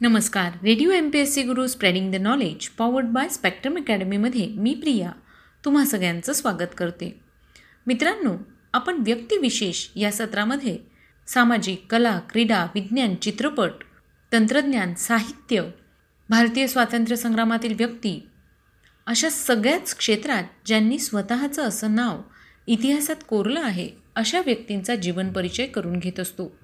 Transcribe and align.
नमस्कार. 0.00 0.52
Radio 0.62 0.90
M 0.90 1.08
P 1.10 1.18
S 1.18 1.34
C 1.34 1.42
guru 1.42 1.66
spreading 1.66 2.12
the 2.12 2.14
knowledge 2.14 2.68
powered 2.68 3.06
by 3.06 3.28
spectrum 3.28 3.76
अकॅडमीमध्ये 3.76 4.46
मी 4.46 4.74
प्रिया 4.74 5.12
तुम्हा 5.64 5.84
सगळ्यांचं 5.84 6.32
स्वागत 6.32 6.74
करते. 6.76 7.20
मित्रांनो 7.86 8.36
आपण 8.72 8.96
व्यक्तिविशेष 9.00 9.86
या 9.96 10.12
सत्रामध्ये 10.12 10.78
सामाजिक 11.26 11.86
कला 11.90 12.20
क्रीडा 12.30 12.66
विज्ञान 12.74 13.14
चित्रपट 13.14 13.84
तंत्रज्ञान 14.32 14.94
साहित्य 14.94 15.62
भारतीय 16.28 16.66
स्वातंत्र्य 16.66 17.16
संग्रामातील 17.16 17.74
व्यक्ती 17.74 18.28
अशा 19.06 19.30
सगळ्याच 19.30 19.96
क्षेत्रात 19.96 20.44
ज्यांनी 20.66 20.98
स्वतःचं 20.98 21.62
असं 21.62 21.94
नाव 21.94 22.22
इतिहासात 22.66 23.24
कोरलं 23.28 23.60
आहे 23.60 23.90
अशा 24.14 24.40
व्यक्तींचा 24.46 24.94
जीवन 24.94 25.32
परिचय 25.32 25.66
करून 25.66 25.98
घेत 25.98 26.20
असतो. 26.20 26.56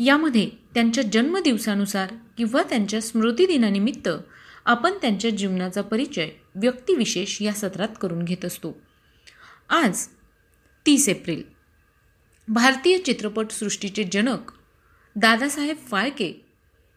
यामध्ये 0.00 0.50
त्यांच्या 0.74 1.04
जन्मदिवसानुसार 1.04 2.14
किंवा 2.38 2.62
त्यांच्या 2.62 3.00
स्मृतिदिनानिमित्त 3.00 4.08
आपण 4.64 4.92
त्यांच्या 5.02 5.30
जीवनाचा 5.30 5.82
परिचय 5.82 6.28
व्यक्तिविशेष 6.54 7.42
या 7.42 7.52
सत्रात 7.52 7.88
करून 8.00 8.24
घेत 8.24 8.44
असतो. 8.44 8.80
आज 9.68 10.06
तीस 10.86 11.08
एप्रिल. 11.08 11.42
भारतीय 12.48 12.98
चित्रपटसृष्टीचे 12.98 14.04
जनक 14.12 14.52
दादासाहेब 15.16 15.76
फाळके 15.76 16.46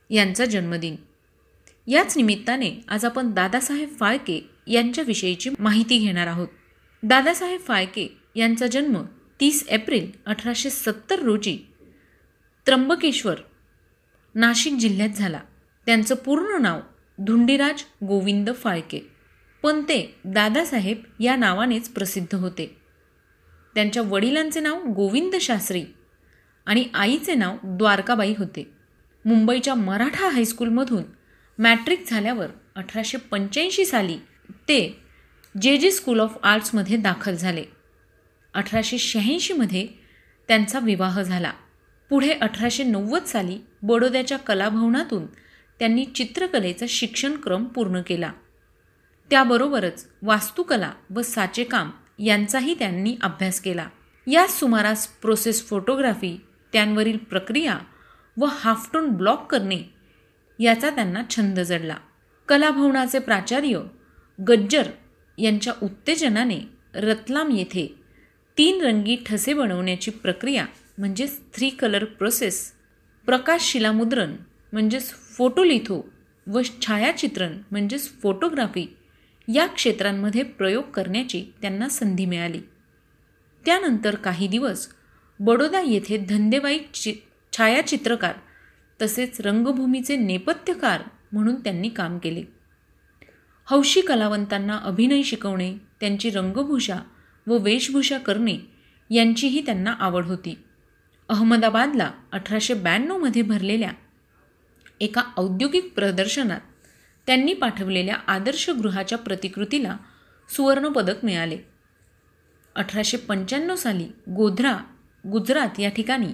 यांचा 0.10 0.46
जन्मदिन. 0.46 0.96
याच 1.88 2.18
निमित्ताने 2.18 2.72
आज 2.88 3.06
आपण 3.06 3.32
दादासाहेब 3.32 3.90
फाळके 4.00 4.50
यांच्याविषयीची 4.68 5.50
माहिती 5.60 5.98
घेणार 5.98 6.28
आहोत. 6.28 6.48
दादासाहेब 7.04 7.62
फाळके 7.62 8.18
यांचा 8.36 8.68
जन्म 8.68 9.04
तीस 9.40 9.68
एप्रिल 9.68 10.12
अठराशे 10.26 10.70
सत्तर 10.70 11.20
रोजी 11.20 11.71
त्र्यंबकेश्वर 12.66 13.36
नाशिक 14.36 14.74
जिल्ह्यात 14.74 15.10
झाला. 15.10 15.40
त्यांचं 15.86 16.16
पूर्ण 16.16 16.62
नाव 16.62 16.80
धुंडीराज 17.18 17.84
गोविंद 18.04 18.50
फाळके. 18.56 19.00
पण 19.64 19.82
ते 19.82 20.16
दादासाहेब 20.26 20.98
या 21.20 21.36
नावानेच 21.36 21.90
प्रसिद्ध 21.90 22.36
होते. 22.36 22.78
त्यांच्या 23.76 24.04
वडिलांचे 24.04 24.60
नाव 24.60 24.84
गोविंद 24.84 25.36
शास्त्री 25.36 25.86
आणि 26.66 26.86
आईचे 26.94 27.34
नाव 27.34 27.58
द्वारकाबाई 27.64 28.34
होते. 28.38 28.72
मुंबईच्या 29.26 29.76
मराठा 29.76 30.30
हायस्कूलमधून 30.30 31.04
मॅट्रिक 31.60 32.04
झाल्यावर 32.08 32.48
अठराशे 32.76 33.18
पंच्याऐंशी 33.18 33.86
साली 33.86 34.18
ते 34.50 35.00
जे 35.62 35.78
जे 35.78 35.92
स्कूल 35.92 36.20
ऑफ 36.20 36.38
आर्ट्समध्ये 36.44 36.98
दाखल 36.98 37.36
झाले. 37.36 37.64
अठराशे 38.54 38.98
शहाऐंशीमध्ये 38.98 39.88
त्यांचा 40.48 40.80
विवाह 40.80 41.22
झाला. 41.22 41.52
पुढे 42.12 42.32
अठराशे 42.32 42.84
नव्वद 42.84 43.24
साली 43.24 43.58
बडोद्याच्या 43.84 44.38
कलाभवनातून 44.38 45.26
त्यांनी 45.80 46.06
चित्रकलेचा 46.06 46.86
शिक्षणक्रम 46.90 47.64
पूर्ण 47.66 48.02
केला. 48.02 48.32
त्याबरोबरच 49.30 50.06
वास्तुकला 50.22 50.92
व 51.16 51.22
साचेकाम 51.22 51.92
यांचाही 52.20 52.74
त्यांनी 52.80 53.16
अभ्यास 53.22 53.60
केला. 53.62 53.88
या 54.28 54.48
सुमारास 54.48 55.08
प्रोसेस 55.08 55.64
फोटोग्राफी 55.68 56.42
त्यांवरील 56.74 57.18
प्रक्रिया 57.18 57.78
व 58.38 58.46
हाफटोन 58.46 59.10
ब्लॉक 59.10 59.52
करणे 59.52 59.80
याचा 60.60 60.90
त्यांना 60.90 61.22
छंद 61.30 61.60
जडला. 61.60 61.96
कलाभवनाचे 62.48 63.20
प्राचार्य 63.20 63.80
गज्जर 64.40 64.92
यांच्या 65.38 65.74
उत्तेजनाने 65.84 66.60
रतलाम 66.96 67.52
येथे 67.52 67.88
तीन 68.58 68.82
रंगी 68.82 69.16
ठसे 69.26 69.54
बनवण्याची 69.54 70.12
प्रक्रिया 70.12 70.66
म्हणजेच 70.98 71.40
थ्री 71.54 71.70
कलर 71.70 72.04
प्रोसेस 72.04 72.72
प्रकाश 73.26 73.62
शिलामुद्रण 73.62 74.36
म्हणजेच 74.72 75.14
फोटोलिथो 75.14 76.10
व 76.48 76.62
छायाचित्रण 76.82 77.58
म्हणजेच 77.72 78.12
फोटोग्राफी 78.22 78.98
या 79.54 79.68
क्षेत्रांमध्ये 79.68 80.44
प्रयोग 80.44 80.84
करण्याची 80.84 81.46
त्यांना 81.62 81.90
संधी 81.90 82.26
मिळाली. 82.26 82.62
त्यानंतर 83.66 84.16
काही 84.16 84.48
दिवस 84.48 84.88
बडोदा 85.40 85.82
येथे 85.82 86.18
धंदेबाई 86.18 86.80
चि 86.94 87.14
छायाचित्रकार 87.58 88.34
तसेच 89.02 89.42
रंगभूमीचे 89.42 90.16
नेपथ्यकार 90.16 91.02
म्हणून 91.32 91.56
त्यांनी 91.56 91.90
काम 91.90 92.18
केले. 92.18 92.44
हौशी 93.66 94.02
कलावंतांना 94.02 94.78
अभिनय 94.78 95.22
शिकवणे 95.22 95.74
त्यांची 96.00 96.30
रंगभूषा 96.30 97.00
व 97.48 97.58
वेशभूषा 97.58 98.18
करणे 98.18 98.58
यांचीही 99.10 99.66
त्यांना 99.66 99.92
आवड 99.92 100.26
होती. 100.26 100.58
अहमदाबादला 101.32 102.12
अठराशे 102.32 102.74
ब्याण्णवमध्ये 102.74 103.42
भरलेल्या 103.42 103.92
एका 105.00 105.24
औद्योगिक 105.38 105.94
प्रदर्शनात 105.96 106.60
त्यांनी 107.28 107.54
पाठवलेल्या 107.54 108.16
आदर्श 108.16 108.70
गृहाच्या 108.70 109.18
प्रतिकृतीला 109.18 109.98
सुवर्णपदक 110.56 111.26
मिळाले. 111.26 111.58
अठराशे 112.76 113.18
पंच्याण्णव 113.18 113.76
साली 113.76 114.04
गोध्रा 114.30 114.78
गुजरात 115.28 115.80
या 115.80 115.90
ठिकाणी 115.90 116.28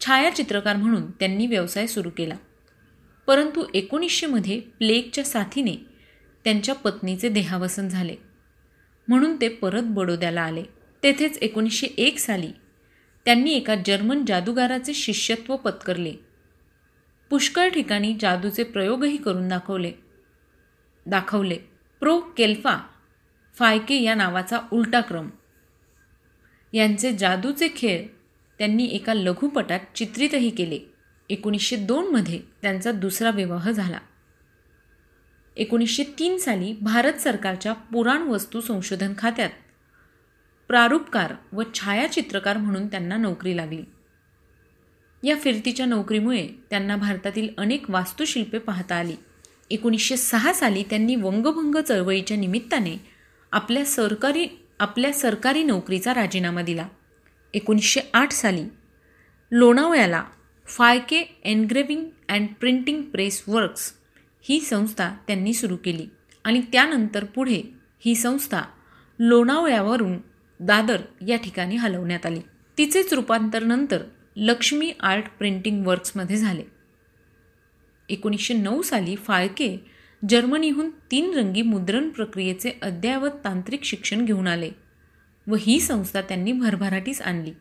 छायाचित्रकार 0.00 0.76
म्हणून 0.76 1.10
त्यांनी 1.10 1.46
व्यवसाय 1.46 1.86
सुरू 1.86 2.10
केला. 2.10 2.34
परंतु 3.26 3.64
एकोणीसशेमध्ये 3.74 4.60
प्लेगच्या 4.60 5.24
साथीने 5.24 5.76
त्यांच्या 6.44 6.74
पत्नीचे 6.74 7.28
देहावसन 7.28 7.88
झाले. 7.88 8.16
म्हणून 9.08 9.40
ते 9.40 9.48
परत 9.48 9.82
बडोद्याला 9.82 10.42
आले. 10.42 10.62
तेथेच 11.02 11.38
एकोणीसशे 11.38 11.86
एक 11.86 12.18
साली 12.18 12.52
त्यांनी 13.24 13.52
एका 13.52 13.74
जर्मन 13.86 14.24
जादूगाराचे 14.24 14.94
शिष्यत्व 14.94 15.56
पत्करले. 15.56 16.14
पुष्कळ 17.30 17.68
ठिकाणी 17.68 18.16
जादूचे 18.20 18.62
प्रयोगही 18.62 19.16
करून 19.16 19.48
दाखवले. 19.48 19.92
दाखवले. 21.06 21.58
प्रो. 22.00 22.20
केल्फा 22.20 22.78
फायके 23.54 24.02
या 24.02 24.14
नावाचा 24.14 24.58
उलटा 24.72 25.00
क्रम. 25.00 25.30
यांचे 26.72 27.12
जादूचे 27.12 27.68
खेळ 27.76 28.06
त्यांनी 28.58 28.84
एका 28.84 29.14
लघुपटात 29.14 29.80
चित्रितही 29.94 30.50
केले. 30.50 30.78
एकोणीसशे 31.28 31.76
दोनमध्ये 31.76 32.40
त्यांचा 32.62 32.92
दुसरा 32.92 33.30
विवाह 33.30 33.70
झाला. 33.70 33.98
एकोणीसशे 35.56 36.04
तीन 36.18 36.38
साली 36.38 36.76
भारत 36.82 37.12
सरकारच्या 37.12 37.72
पुराण 37.72 38.22
वस्तू 38.22 38.60
संशोधन 38.60 39.12
खात्यात 39.18 39.50
प्रारूपकार 40.68 41.32
व 41.52 41.62
छायाचित्रकार 41.74 42.56
म्हणून 42.56 42.86
त्यांना 42.86 43.16
नोकरी 43.16 43.56
लागली. 43.56 43.82
या 45.22 45.36
फिरतीच्या 45.36 45.86
नोकरीमुळे 45.86 46.48
त्यांना 46.70 46.96
भारतातील 46.96 47.48
अनेक 47.58 47.90
वास्तुशिल्पे 47.90 48.58
पाहता 48.58 48.94
आली. 48.94 49.16
एकोणीसशे 49.70 50.16
सहा 50.16 50.52
साली 50.52 50.82
त्यांनी 50.82 51.16
वंगभंग 51.16 51.74
चळवळीच्या 51.88 52.36
निमित्ताने 52.36 52.96
आपल्या 53.52 53.84
सरकारी 53.84 54.46
आपल्या 54.80 55.12
सरकारी 55.12 55.62
नोकरीचा 55.62 56.14
राजीनामा 56.14 56.62
दिला. 56.62 56.88
एकोणीसशे 57.54 58.00
आठ 58.14 58.32
साली 58.32 58.64
लोणावळ्याला 59.52 60.24
Phalke 60.66 61.38
engraving 61.44 62.04
and 62.28 62.48
printing 62.60 63.02
press 63.02 63.44
works 63.48 63.92
ही 64.42 64.60
संस्था 64.60 65.10
त्यांनी 65.26 65.52
सुरू 65.52 65.76
केली 65.76 66.06
आणि 66.44 66.60
त्यानंतर 66.72 67.24
पुढे 67.24 67.62
ही 68.04 68.14
संस्था 68.14 68.62
लोणावळ्यावरून 69.18 70.18
दादर 70.60 71.00
या 71.28 71.36
ठिकाणी 71.36 71.76
हलवण्यात 71.76 72.26
आली. 72.26 72.40
तिचेच 72.78 73.14
रूपांतर 73.14 73.62
नंतर 73.62 74.02
लक्ष्मी 74.36 74.92
आर्ट 75.00 75.24
प्रिंटिंग 75.38 75.86
वर्क्समध्ये 75.86 76.36
झाले. 76.36 76.62
एकोणीसशे 78.08 78.54
नऊ 78.54 78.82
साली 78.82 79.16
फाळके 79.16 79.84
जर्मनीहून 80.28 80.90
तीन 81.10 81.34
रंगी 81.34 81.62
मुद्रण 81.62 82.08
प्रक्रियेचे 82.08 82.70
अद्ययावत 82.82 83.30
तांत्रिक 83.44 83.84
शिक्षण 83.84 84.24
घेऊन 84.24 84.46
आले 84.46 84.70
व 85.46 85.56
ही 85.60 85.80
संस्था 85.80 86.20
त्यांनी 86.20 86.52
भरभराटीस 86.52 87.22
आणली. 87.22 87.52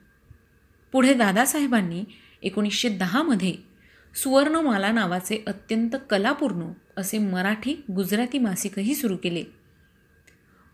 पुढे 0.92 1.14
दादासाहेबांनी 1.14 2.04
एकोणीसशे 2.42 2.90
दहामध्ये 2.90 3.56
सुवर्णमाला 4.16 4.92
नावाचे 4.92 5.44
अत्यंत 5.48 5.96
कलापूर्ण 6.10 6.66
असे 6.98 7.18
मराठी 7.18 7.84
गुजराती 7.96 8.40
मासिकही 8.40 8.96
सुरू 8.96 9.18
केले. 9.18 9.44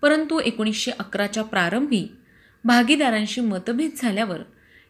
परंतु 0.01 0.39
एकोणीसशे 0.39 0.92
अकराच्या 0.92 1.44
प्रारंभी 1.44 2.07
भागीदारांशी 2.65 3.42
मतभेद 3.42 3.92
झाल्यावर 3.98 4.42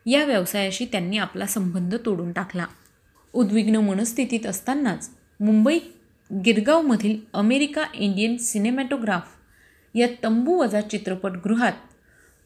या 0.05 0.25
व्यवसायाशी 0.25 0.85
त्यांनी 0.85 1.17
आपला 1.17 1.45
संबंध 1.45 1.95
तोडून 2.05 2.31
टाकला. 2.31 2.65
उद्विग्न 3.33 3.75
मनस्थितीत 3.75 4.45
असतानाच 4.45 5.09
मुंबई 5.39 5.79
गिरगावमधील 6.45 7.19
अमेरिका 7.33 7.83
इंडियन 7.93 8.37
सिनेमॅटोग्राफ 8.37 9.27
या 9.95 10.07
तंबू 10.23 10.55
वजा 10.61 10.81
चित्रपटगृहात 10.81 11.73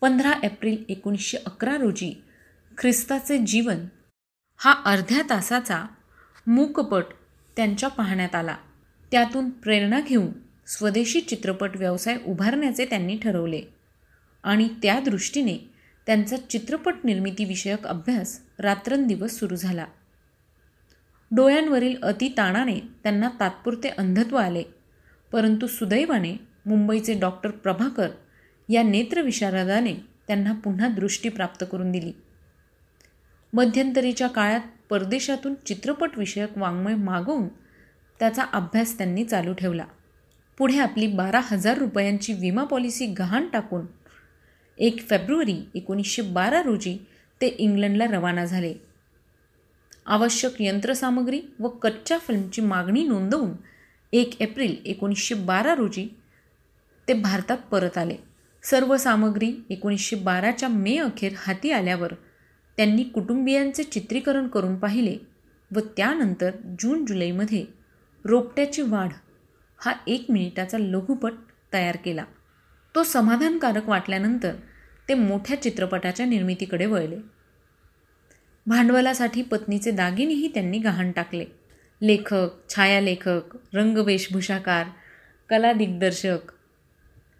पंधरा 0.01 0.33
एप्रिल 0.43 0.83
एकोणीसशे 0.89 1.37
अकरा 1.45 1.77
रोजी 1.77 2.21
ख्रिस्ताचे 2.77 3.37
जीवन 3.37 3.77
हा 4.57 4.75
अर्ध्या 4.85 5.21
तासाचा 5.29 5.83
मूकपट 6.47 7.03
त्यांच्या 7.55 7.89
पाहण्यात 7.89 8.35
आला. 8.35 8.55
त्यातून 9.11 9.49
प्रेरणा 9.49 9.99
घेऊन 9.99 10.27
स्वदेशी 10.67 11.21
चित्रपट 11.21 11.77
व्यवसाय 11.77 12.17
उभारण्याचे 12.25 12.85
त्यांनी 12.85 13.17
ठरवले. 13.17 13.61
आणि 14.47 14.67
त्या 14.83 14.99
दृष्टीने 14.99 15.57
त्यांचा 16.05 16.37
चित्रपट 16.37 16.93
निर्मितीविषयक 17.03 17.87
अभ्यास 17.87 18.39
रात्रंदिवस 18.59 19.31
सुरू 19.31 19.55
झाला. 19.55 19.85
डोळ्यांवरील 21.31 21.95
अतिताणाने 22.03 22.79
त्यांना 22.79 23.29
तात्पुरते 23.39 23.89
अंधत्व 23.89 24.37
आले 24.37 24.63
परंतु 25.31 25.67
सुदैवाने 25.67 26.35
मुंबईचे 26.65 27.19
डॉक्टर 27.19 27.49
प्रभाकर 27.49 28.09
या 28.69 28.83
नेत्रविशारदाने 28.83 29.93
त्यांना 30.27 30.53
पुन्हा 30.53 30.87
दृष्टी 30.87 31.29
प्राप्त 31.29 31.65
करून 31.71 31.91
दिली. 31.91 32.11
मध्यंतरीच्या 33.53 34.27
काळात 34.27 34.61
परदेशातून 34.89 35.53
चित्रपटविषयक 35.65 36.57
वाङ्मय 36.57 36.95
मागवून 36.95 37.47
त्याचा 38.19 38.43
अभ्यास 38.53 38.97
त्यांनी 38.97 39.23
चालू 39.25 39.53
ठेवला. 39.53 39.85
पुढे 40.57 40.79
आपली 40.79 41.07
बारा 41.07 41.39
हजार 41.43 41.77
रुपयांची 41.77 42.33
विमा 42.33 42.63
पॉलिसी 42.63 43.05
गहाण 43.05 43.47
टाकून 43.53 43.85
एक 44.79 45.07
फेब्रुवारी 45.09 45.57
एकोणीसशे 45.75 46.21
बारा 46.21 46.61
रोजी 46.61 46.97
ते 47.41 47.47
इंग्लंडला 47.47 48.05
रवाना 48.05 48.45
झाले. 48.45 48.73
आवश्यक 50.05 50.61
यंत्रसामग्री 50.61 51.41
व 51.59 51.67
कच्च्या 51.67 52.17
फिल्मची 52.17 52.61
मागणी 52.61 53.03
नोंदवून 53.03 53.51
एक 54.13 54.41
एप्रिल 54.41 54.75
एकोणीसशे 54.85 55.35
बारा 55.35 55.75
रोजी 55.75 56.07
ते 57.07 57.13
भारतात 57.13 57.57
परत 57.57 57.97
आले. 57.97 58.15
सर्व 58.63 58.97
सामग्री 58.97 59.53
एकोणीसशे 59.69 60.15
बाराच्या 60.15 60.69
मे 60.69 60.97
अखेर 60.97 61.33
हाती 61.37 61.71
आल्यावर 61.71 62.13
त्यांनी 62.77 63.03
कुटुंबियांचे 63.03 63.83
चित्रीकरण 63.83 64.47
करून 64.47 64.75
पाहिले 64.75 65.17
व 65.75 65.79
त्यानंतर 65.97 66.51
जून 66.79 67.05
जुलैमध्ये 67.05 67.65
रोपट्याची 68.25 68.81
वाढ 68.81 69.09
हा 69.79 69.93
एक 70.07 70.25
मिनिटाचा 70.29 70.77
लघुपट 70.77 71.33
तयार 71.73 71.97
केला. 72.05 72.25
तो 72.97 73.03
समाधानकारक 73.03 73.89
वाटल्यानंतर 73.89 74.55
ते 75.09 75.13
मोठ्या 75.13 75.61
चित्रपटाच्या 75.61 76.25
निर्मितीकडे 76.25 76.85
वळले. 76.85 77.17
भांडवलासाठी 78.65 79.41
पत्नीचे 79.41 79.91
दागिनेही 79.91 80.47
त्यांनी 80.47 80.79
गहाण 80.79 81.11
टाकले. 81.11 81.45
लेखक 82.01 82.49
छायालेखक 82.75 83.57
रंगवेशभूषाकार 83.73 84.85
कला 85.49 85.73
दिग्दर्शक 85.73 86.37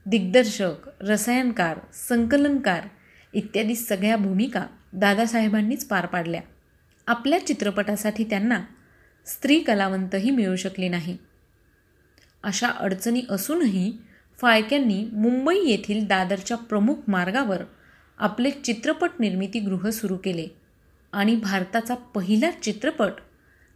दिग्दर्शक 0.06 0.74
रसायनकार 1.02 1.80
संकलनकार 1.94 2.88
इत्यादी 3.34 3.76
सगळ्या 3.76 4.18
भूमिका 4.18 4.66
दादासाहेबांनीच 4.94 5.88
पार 5.88 6.06
पाडल्या. 6.06 6.42
आपल्या 7.08 7.48
चित्रपटासाठी 7.48 8.24
त्यांना 8.24 8.62
स्त्री 9.26 9.60
कलावंतही 9.60 10.32
मिळू 10.32 10.56
शकली 10.56 10.90
नाही. 10.90 11.18
अशा 12.44 12.68
अडचणी 12.68 13.22
असूनही 13.30 13.98
फाळक्यांनी 14.42 15.10
मुंबई 15.14 15.60
येथील 15.66 16.06
दादरच्या 16.08 16.58
प्रमुख 16.58 16.96
मार्गावर 17.08 17.62
आपले 18.18 18.52
चित्रपट 18.52 19.10
निर्मितीगृह 19.20 19.90
सुरू 19.90 20.18
केले 20.18 20.48
आणि 21.14 21.36
भारताचा 21.36 21.96
पहिला 21.96 22.52
चित्रपट 22.52 23.12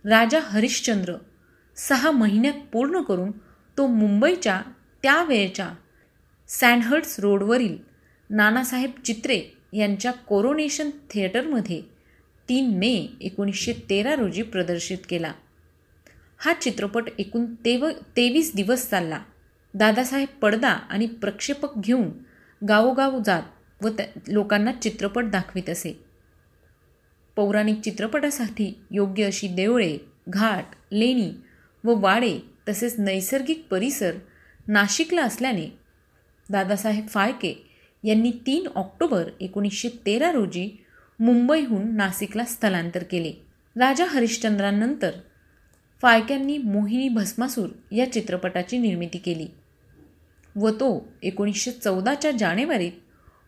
राजा 0.06 0.40
हरिश्चंद्र 0.40 1.14
सहा 1.76 2.12
महिन्यात 2.12 2.54
पूर्ण 2.74 3.02
करून 3.02 3.32
तो 3.78 3.88
मुंबईच्या 3.88 4.62
त्यावेळच्या 5.04 5.70
सँडहर्ड्स 6.48 7.20
रोडवरील 7.20 7.78
नानासाहेब 8.30 8.92
चित्रे 9.06 9.42
यांच्या 9.74 10.12
कोरोनेशन 10.12 10.90
थिएटरमध्ये 10.90 11.82
तीन 12.50 12.78
मे 12.78 13.08
एकोणीसशे 13.22 13.74
तेरा 13.90 14.16
रोजी 14.16 14.42
प्रदर्शित 14.42 14.98
केला. 15.10 15.32
हा 16.38 16.54
चित्रपट 16.54 17.04
एकूण 17.18 17.46
तेव 17.66 17.90
तेवीस 18.18 18.56
दिवस 18.56 18.90
चालला. 18.90 19.20
दादासाहेब 19.74 20.28
पडदा 20.42 20.70
आणि 20.70 21.06
प्रक्षेपक 21.06 21.78
घेऊन 21.78 22.10
गावोगाव 22.68 23.20
जात 23.26 23.44
व 23.82 23.90
त्या 23.90 24.06
लोकांना 24.28 24.72
चित्रपट 24.72 25.24
दाखवित 25.24 25.70
असे. 25.70 26.00
पौराणिक 27.36 27.82
चित्रपटासाठी 27.82 28.80
योग्य 28.92 29.26
अशी 29.26 29.48
देवळे 29.48 29.98
घाट 30.30 30.66
लेणी 30.92 31.32
व 31.84 32.00
वाडे 32.00 32.40
तसेच 32.70 33.00
नैसर्गिक 33.00 33.68
परिसर 33.72 34.12
नाशिकला 34.68 35.24
असल्याने 35.24 35.68
दादासाहेब 36.50 37.08
फाळके 37.08 37.68
यांनी 38.04 38.32
तीन 38.32 38.68
ऑक्टोबर 38.76 39.30
एकोणीसशे 39.40 39.90
तेरा 40.06 40.32
रोजी 40.32 40.84
मुंबईहून 41.20 41.96
नाशिकला 41.96 42.46
स्थलांतर 42.46 43.04
केले. 43.04 43.34
राजा 43.80 44.06
हरिश्चंद्रांनंतर 44.06 45.12
फाळक्यांनी 46.02 46.58
मोहिनी 46.58 47.10
भस्मासूर 47.10 47.70
या 47.92 48.12
चित्रपटाची 48.12 48.78
निर्मिती 48.78 49.18
केली. 49.18 49.48
व 50.56 50.70
तो 50.70 51.14
एकोणीसशे 51.24 51.72
चौदाच्या 51.72 52.32
जानेवारीत 52.32 52.92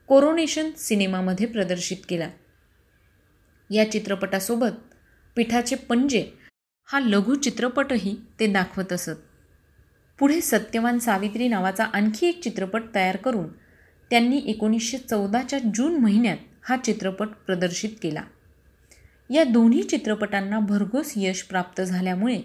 कोरोनेशन 0.07 0.71
सिनेमामध्ये 0.77 1.45
प्रदर्शित 1.45 1.97
केला. 2.09 2.29
या 3.69 3.91
चित्रपटासोबत 3.91 4.71
पिठाचे 5.35 5.75
पंजे 5.75 6.31
हा 6.85 6.99
लघु 6.99 7.35
चित्रपटही 7.35 8.15
ते 8.39 8.47
दाखवत 8.47 8.93
असत. 8.93 9.19
पुढे 10.19 10.41
सत्यवान 10.41 10.99
सावित्री 10.99 11.47
नावाचा 11.47 11.83
आणखी 11.83 12.27
एक 12.27 12.43
चित्रपट 12.43 12.81
तयार 12.95 13.15
करून 13.15 13.47
त्यांनी 14.09 14.41
एकोणीसशे 14.45 14.97
चौदाच्या 14.97 15.59
जून 15.75 15.95
महिन्यात 15.95 16.37
हा 16.63 16.77
चित्रपट 16.77 17.27
प्रदर्शित 17.27 17.89
केला. 18.03 18.21
या 19.29 19.43
दोन्ही 19.43 19.83
चित्रपटांना 19.83 20.59
भरघोस 20.59 21.13
यश 21.15 21.41
प्राप्त 21.43 21.81
झाल्यामुळे 21.81 22.41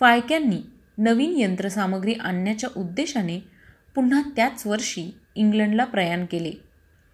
फाळक्यांनी 0.00 0.62
नवीन 0.98 1.36
यंत्रसामग्री 1.36 2.12
आणण्याच्या 2.12 2.70
उद्देशाने 2.76 3.51
पुन्हा 3.94 4.22
त्याच 4.36 4.66
वर्षी 4.66 5.18
इंग्लंडला 5.34 5.84
प्रयाण 5.84 6.24
केले. 6.24 6.52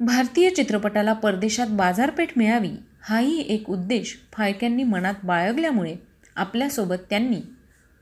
भारतीय 0.01 0.51
चित्रपटाला 0.51 1.13
परदेशात 1.13 1.67
बाजारपेठ 1.71 2.29
मिळावी 2.37 2.71
हाही 3.03 3.41
एक 3.41 3.71
उद्देश 3.71 4.19
फाळक्यांनी 4.33 4.85
मनात 4.85 5.15
बाळगल्यामुळे 5.25 5.97
आपल्यासोबत 6.37 6.97
त्यांनी 7.11 7.41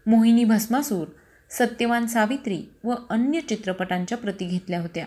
मोहिनी 0.06 0.44
भस्मासूर 0.44 1.08
सत्यवान 1.50 2.06
सावित्री 2.06 2.62
व 2.84 2.94
अन्य 3.10 3.40
चित्रपटांच्या 3.40 4.18
प्रती 4.18 4.46
घेतल्या 4.46 4.80
होत्या. 4.80 5.06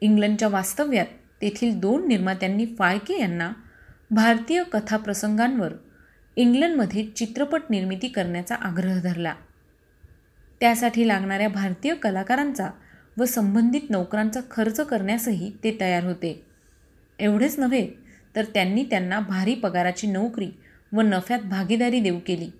इंग्लंडच्या 0.00 0.48
वास्तव्यात 0.48 1.06
तेथील 1.42 1.80
दोन 1.80 2.08
निर्मात्यांनी 2.08 2.66
फाळके 2.78 3.20
यांना 3.20 3.52
भारतीय 4.10 4.62
कथाप्रसंगांवर 4.72 5.72
इंग्लंडमध्ये 6.36 7.04
चित्रपट 7.04 7.62
निर्मिती 7.70 8.08
करण्याचा 8.08 8.54
आग्रह 8.54 9.00
धरला. 9.00 9.34
त्यासाठी 10.60 11.08
लागणाऱ्या 11.08 11.48
भारतीय 11.48 11.94
कलाकारांचा 11.94 12.70
व 13.20 13.24
संबंधित 13.24 13.80
नोकरांचा 13.90 14.40
खर्च 14.50 14.80
करण्यासही 14.80 15.52
ते 15.64 15.76
तयार 15.80 16.04
होते. 16.04 16.46
एवढेच 17.18 17.58
नव्हे 17.58 17.88
तर 18.36 18.44
त्यांनी 18.44 18.84
त्यांना 18.84 19.20
भारी 19.20 19.54
पगाराची 19.54 20.06
नोकरी 20.06 20.50
व 20.92 21.00
नफ्यात 21.00 21.40
भागीदारी 21.40 22.00
देऊ 22.00 22.18
केली. 22.26 22.50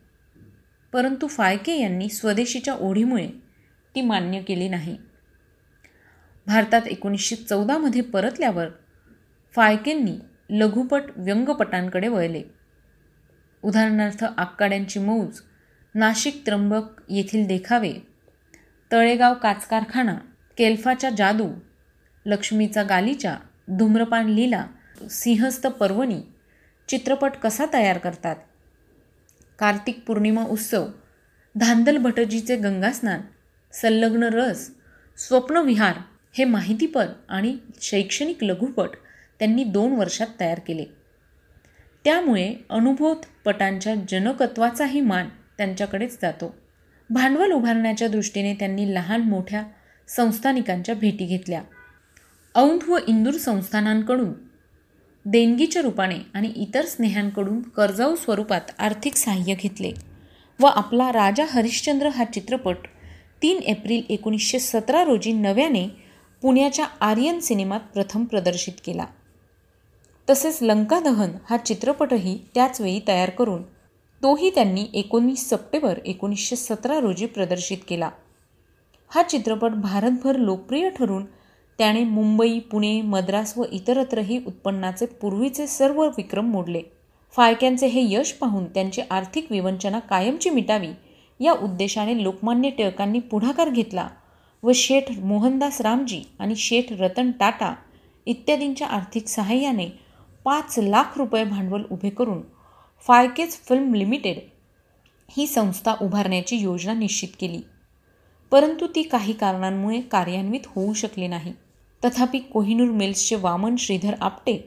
परंतु 0.93 1.27
फाळके 1.27 1.81
यांनी 1.81 2.09
स्वदेशीच्या 2.09 2.75
ओढीमुळे 2.75 3.29
ती 3.94 4.01
मान्य 4.01 4.41
केली 4.41 4.69
नाही. 4.69 4.96
भारतात 6.46 6.82
एकोणीसशे 6.87 7.37
चौदामध्ये 7.37 8.01
परतल्यावर 8.01 8.67
फाळकेंनी 9.55 10.19
लघुपट 10.51 11.03
व्यंगपटांकडे 11.17 12.08
वळले. 12.08 12.43
उदाहरणार्थ 13.63 14.25
आक्काड्यांची 14.37 14.99
मौज 14.99 15.41
नाशिक 15.94 16.43
त्र्यंबक 16.46 16.82
येथील 17.08 17.46
देखावे 17.46 17.93
तळेगाव 18.93 19.34
काच 19.34 19.67
कारखाना 19.67 20.19
केल्फाच्या 20.57 21.11
जादू 21.11 21.49
लक्ष्मीचा 22.27 22.83
गालीचा 22.83 23.37
धूम्रपान 23.69 24.29
लीला 24.29 24.67
सिंहस्थ 25.11 25.67
पर्वणी 25.67 26.21
चित्रपट 26.89 27.33
कसा 27.33 27.65
तयार 27.73 27.99
करतात? 27.99 28.37
कार्तिक 29.59 30.05
पौर्णिमा 30.07 30.45
उत्सव 30.45 30.87
धांदल 31.57 31.97
भटजीचे 31.97 32.57
गंगास्नान 32.57 33.21
संलग्न 33.73 34.23
रस 34.23 34.71
स्वप्नविहार 35.17 35.97
हे 36.33 36.45
माहितीपट 36.45 37.07
आणि 37.29 37.57
शैक्षणिक 37.81 38.45
लघुपट 38.45 38.89
त्यांनी 39.39 39.65
दोन 39.65 39.93
वर्षात 39.93 40.27
तयार 40.41 40.59
केले. 40.59 40.85
त्यामुळे 42.05 42.55
अनुभवपटांच्या 42.71 43.95
जनकत्वाचाही 44.09 45.01
मान 45.01 45.29
त्यांच्याकडेच 45.59 46.19
जातो. 46.23 46.55
भांडवल 47.11 47.53
उभारण्याच्या 47.53 48.09
दृष्टीने 48.09 48.55
त्यांनी 48.55 48.95
लहान 48.95 49.21
मोठ्या 49.21 49.63
संस्थानिकांच्या 50.17 50.94
भेटी 50.94 51.26
घेतल्या. 51.26 51.62
औंध 52.55 52.88
व 52.88 52.98
इंदूर 53.08 53.34
संस्थानांकडून 53.34 54.32
देणगीच्या 55.24 55.82
रूपाने 55.82 56.14
आणि 56.34 56.52
इतर 56.56 56.84
स्नेहांकडून 56.84 57.60
कर्जाऊ 57.62 58.14
स्वरूपात 58.17 58.70
आर्थिक 58.79 59.17
सहाय्य 59.17 59.55
घेतले 59.55 59.93
व 60.60 60.67
आपला 60.67 61.10
राजा 61.12 61.44
हरिश्चंद्र 61.48 62.08
हा 62.08 62.24
चित्रपट 62.24 62.76
तीन 63.43 63.62
एप्रिल 63.62 64.02
एकोणीसशे 64.08 64.58
सतरा 64.58 65.05
रोजी 65.05 65.32
नव्याने 65.32 65.86
पुण्याच्या 66.43 66.84
आर्यन 67.00 67.40
सिनेमात 67.40 67.81
प्रथम 67.81 68.24
प्रदर्शित 68.24 68.72
केला. 68.84 69.05
तसेच 70.31 70.58
लंकादहन 70.62 71.31
हा 71.50 71.56
चित्रपटही 71.56 72.38
त्याचवेळी 72.55 73.00
तयार 73.08 73.31
करून 73.31 73.62
तोही 74.22 74.50
त्यांनी 74.50 74.86
एकोणीस 74.94 75.48
सप्टेंबर 75.48 75.98
एकोणीसशे 76.05 76.56
सतरा 76.56 77.00
रोजी 77.00 77.26
प्रदर्शित 77.26 77.79
केला. 77.88 78.10
हा 79.12 79.22
चित्रपट 79.22 79.72
भारतभर 79.72 80.36
लोकप्रिय 80.36 80.88
ठरून 80.90 81.24
त्याने 81.79 82.02
मुंबई 82.05 82.58
पुणे 82.70 83.00
मद्रास 83.02 83.56
व 83.58 83.64
इतरत्रही 83.72 84.38
उत्पन्नाचे 84.46 85.06
पूर्वीचे 85.20 85.67
सर्व 85.67 86.02
विक्रम 86.17 86.50
मोडले. 86.50 86.82
फाळक्यांचे 87.34 87.86
हे 87.86 88.02
यश 88.08 88.32
पाहून 88.32 88.64
त्यांची 88.64 89.02
आर्थिक 89.10 89.46
विवंचना 89.50 89.98
कायमची 90.00 90.50
मिटावी 90.50 90.93
या 91.40 91.52
उद्देशाने 91.52 92.22
लोकमान्य 92.22 92.70
टिळकांनी 92.70 93.19
पुढाकार 93.20 93.69
घेतला 93.69 94.06
व 94.62 94.72
शेठ 94.74 95.10
मोहनदास 95.19 95.81
रामजी 95.81 96.22
आणि 96.38 96.56
शेठ 96.56 96.93
रतन 96.93 97.31
टाटा 97.31 97.74
इत्यादींच्या 98.26 98.88
आर्थिक 98.88 99.29
सहाय्याने 99.29 99.88
पाच 100.44 100.79
लाख 100.79 101.19
रुपये 101.19 101.44
भांडवल 101.44 101.82
उभे 101.90 102.10
करून 102.10 102.40
फाळकेज 103.06 103.56
फिल्म 103.69 103.94
लिमिटेड 103.94 104.38
ही 105.31 105.46
संस्था 105.46 105.94
उभारण्याची 106.02 106.56
योजना 106.56 106.94
निश्चित 106.94 107.29
केली. 107.40 107.60
परंतु 108.51 108.87
ती 108.95 109.03
काही 109.03 109.33
कारणांमुळे 109.33 110.01
कार्यान्वित 110.01 110.61
होऊ 110.67 110.93
शकली 110.93 111.29
नाही. 111.29 111.53
तथापि 112.05 112.39
कोहिनूर 112.39 112.91
मिल्सचे 112.91 113.37
वामन 113.37 113.77
श्रीधर 113.77 114.15
आपटे 114.21 114.59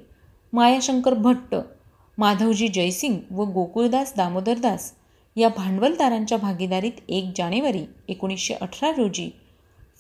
मायाशंकर 0.54 1.14
भट्ट 1.14 1.56
माधवजी 2.18 2.68
जयसिंग 2.68 3.18
व 3.32 3.44
गोकुळदास 3.44 4.14
दामोदरदास 4.18 4.92
या 5.36 5.50
भांडवलदारांच्या 5.50 6.38
भागीदारीत 6.38 6.92
एक 7.10 7.32
जानेवारी 7.36 7.86
एकोणीसशे 8.08 8.54
अठरा 8.54 8.92
रोजी 8.98 9.30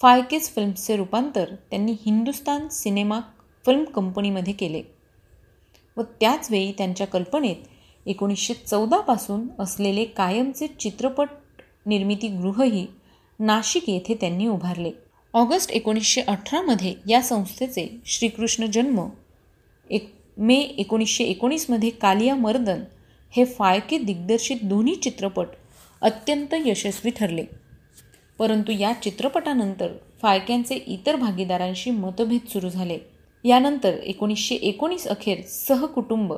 फायकेस 0.01 0.55
फिल्म्सचे 0.55 0.95
रूपांतर 0.95 1.53
त्यांनी 1.69 1.95
हिंदुस्तान 2.05 2.67
सिनेमा 2.67 3.19
फिल्म 3.65 3.83
कंपनीमध्ये 3.83 4.53
केले 4.53 4.81
व 5.97 6.01
त्याचवेळी 6.01 6.71
त्यांच्या 6.71 7.07
कल्पनेत 7.07 7.55
एकोणीसशे 8.05 8.53
चौदापासून 8.53 9.47
असलेले 9.59 10.05
कायमचे 10.05 10.67
चित्रपट 10.67 11.27
निर्मितीगृहही 11.85 12.85
नाशिक 13.45 13.89
येथे 13.89 14.13
त्यांनी 14.13 14.47
उभारले. 14.47 14.91
ऑगस्ट 15.33 15.71
एकोणीसशे 15.71 16.21
अठरामध्ये 16.21 16.93
या 17.09 17.21
संस्थेचे 17.21 18.01
श्रीकृष्ण 18.05 18.65
जन्म 18.65 19.09
एक 19.89 20.13
मे 20.37 20.55
एकोणीसशे 20.55 21.23
एकोणीसमध्ये 21.23 21.89
कालिया 21.89 22.35
मर्दन 22.35 22.83
हे 23.31 23.45
फाळके 23.45 23.97
दिग्दर्शित 23.97 24.57
दोन्ही 24.63 24.95
चित्रपट 24.95 25.47
अत्यंत 26.01 26.53
यशस्वी 26.53 27.11
ठरले. 27.11 27.45
परंतु 28.39 28.71
या 28.71 28.93
चित्रपटानंतर 28.93 29.87
फाळक्यांचे 30.21 30.75
इतर 30.75 31.15
भागीदारांशी 31.15 31.91
मतभेद 31.91 32.47
सुरू 32.49 32.69
झाले. 32.69 32.97
यानंतर 33.43 33.93
एकोणीसशे 33.93 34.55
एकोणीस 34.55 35.07
अखेर 35.07 35.41
सहकुटुंब 35.41 36.33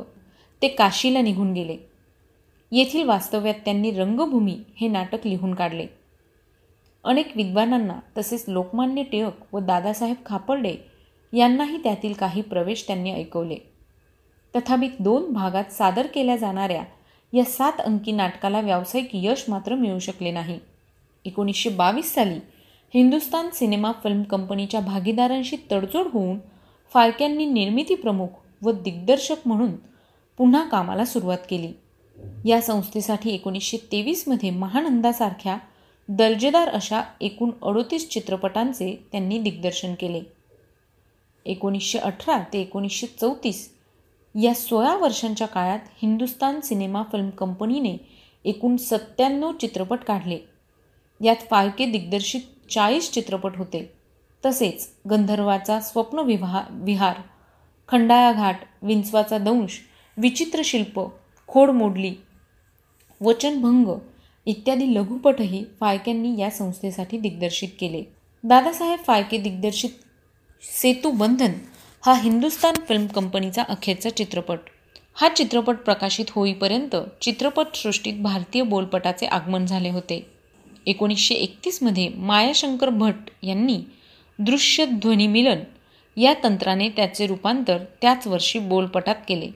ते 0.62 0.67
काशीला 0.67 1.21
निघून 1.21 1.53
गेले. 1.53 1.77
येथील 2.71 3.03
वास्तव्यात 3.03 3.55
त्यांनी 3.65 3.91
रंगभूमी 3.91 4.57
हे 4.81 4.88
नाटक 4.88 5.27
लिहून 5.27 5.53
काढले. 5.53 5.88
अनेक 7.05 7.31
विद्वानांना 7.35 8.00
तसेच 8.17 8.45
लोकमान्य 8.47 9.03
टिळक 9.03 9.55
व 9.55 9.59
दादासाहेब 9.59 10.15
खापर्डे 10.25 10.75
यांनाही 11.33 11.77
त्यातील 11.77 12.13
काही 12.13 12.41
प्रवेश 12.41 12.83
त्यांनी 12.88 13.12
ऐकवले. 13.12 13.57
तथापि 14.55 14.88
दोन 15.00 15.33
भागात 15.33 15.63
सादर 15.71 16.07
केल्या 16.07 16.35
जाणाऱ्या 16.35 16.83
या 17.33 17.43
सात 17.43 17.74
अंकी 17.79 18.12
नाटकाला 18.12 18.59
व्यावसायिक 18.59 19.09
यश 19.13 19.45
मात्र 19.50 19.75
मिळू 19.75 20.00
शकले 20.00 20.31
नाही. 20.31 20.59
एकोणीसशे 21.25 21.69
बावीस 21.69 22.13
साली 22.13 22.39
हिंदुस्तान 22.93 23.50
सिनेमा 23.53 23.91
फिल्म 23.91 24.24
कंपनीच्या 24.24 24.79
भागीदारांशी 24.79 25.57
तडजोड 25.71 26.07
होऊन 26.07 26.39
फाळक्यांनी 26.93 27.45
निर्मिती 27.45 27.95
प्रमुख 27.95 28.27
व 28.63 28.71
दिग्दर्शक 28.71 29.35
म्हणून 29.45 29.71
पुन्हा 30.38 30.63
कामाला 30.63 31.05
सुरुवात 31.05 31.38
केली. 31.50 31.74
या 32.50 32.62
संस्थेसाठी 32.62 33.29
एकोणीसशे 33.29 33.77
तेवीसमध्ये 33.77 34.50
महानंदासारख्या 34.50 35.57
दर्जेदार 36.09 36.69
अशा 36.69 37.03
एकूण 37.21 37.51
अडोतीस 37.63 38.09
चित्रपटांचे 38.09 39.03
त्यांनी 39.12 39.39
दिग्दर्शन 39.39 39.93
केले. 39.93 40.21
एकोणीसशे 41.45 42.00
अठरा 42.00 42.38
ते 42.53 42.62
एकोणीसशे 42.62 43.07
चौतीस 43.07 43.74
या 44.41 44.53
सोळा 44.53 44.97
वर्षांच्या 44.97 45.47
काळात 45.47 45.79
हिंदुस्तान 46.01 46.62
सिनेमा 46.62 47.03
फिल्म 47.03 47.29
कंपनीने 47.29 47.97
एकूण 48.45 48.77
सत्त्याण्णव 48.77 49.51
चित्रपट 49.51 50.00
काढले. 50.00 50.39
यात 51.21 51.35
फाळके 51.51 51.85
दिग्दर्शित 51.85 52.41
चाळीस 52.71 53.12
चित्रपट 53.12 53.57
होते. 53.57 53.91
तसेच 54.45 54.89
गंधर्वाचा 55.09 55.79
स्वप्नविवाह 55.79 56.62
विहार 56.71 57.15
खंडाळा 57.88 58.31
घाट 58.31 58.57
विंचवाचा 58.81 59.38
दंश 59.38 59.79
विचित्र 60.17 60.62
शिल्प 60.65 61.01
खोड 61.47 61.69
मोडली 61.69 62.15
वचनभंग 63.21 63.89
इत्यादी 64.48 64.94
लघुपटही 64.96 65.64
फाळक्यांनी 65.80 66.40
या 66.42 66.50
संस्थेसाठी 66.50 67.18
दिग्दर्शित 67.20 67.70
केले. 67.80 68.04
दादासाहेब 68.44 69.00
फाळके 69.08 69.38
दिग्दर्शित 69.38 69.90
सेतू 70.64 71.12
बंधन 71.12 71.52
हा 72.06 72.14
हिंदुस्तान 72.14 72.74
फिल्म 72.88 73.06
कंपनीचा 73.08 73.64
अखेरचा 73.70 74.10
चित्रपट. 74.10 74.60
हा 75.16 75.30
चित्रपट 75.30 75.75
प्रकाशित 75.75 76.25
होईपर्यंत 76.30 76.96
चित्रपटसृष्टीत 77.22 78.14
भारतीय 78.14 78.64
बोलपटाचे 78.64 79.25
आगमन 79.25 79.66
झाले 79.66 79.90
होते. 79.90 80.25
एकोणीसशे 80.86 81.36
एकतीसमध्ये 81.36 82.10
मायाशंकर 82.10 82.90
भट 82.90 83.16
यांनी 83.44 83.80
दृश्य 84.40 84.86
ध्वनिमिलन 84.86 85.60
या 86.18 86.34
तंत्राने 86.44 86.90
त्याचे 86.90 87.28
रूपांतर 87.28 87.78
त्याच 88.02 88.28
वर्षी 88.28 88.60
बोलपटात 88.60 89.16
केले. 89.28 89.50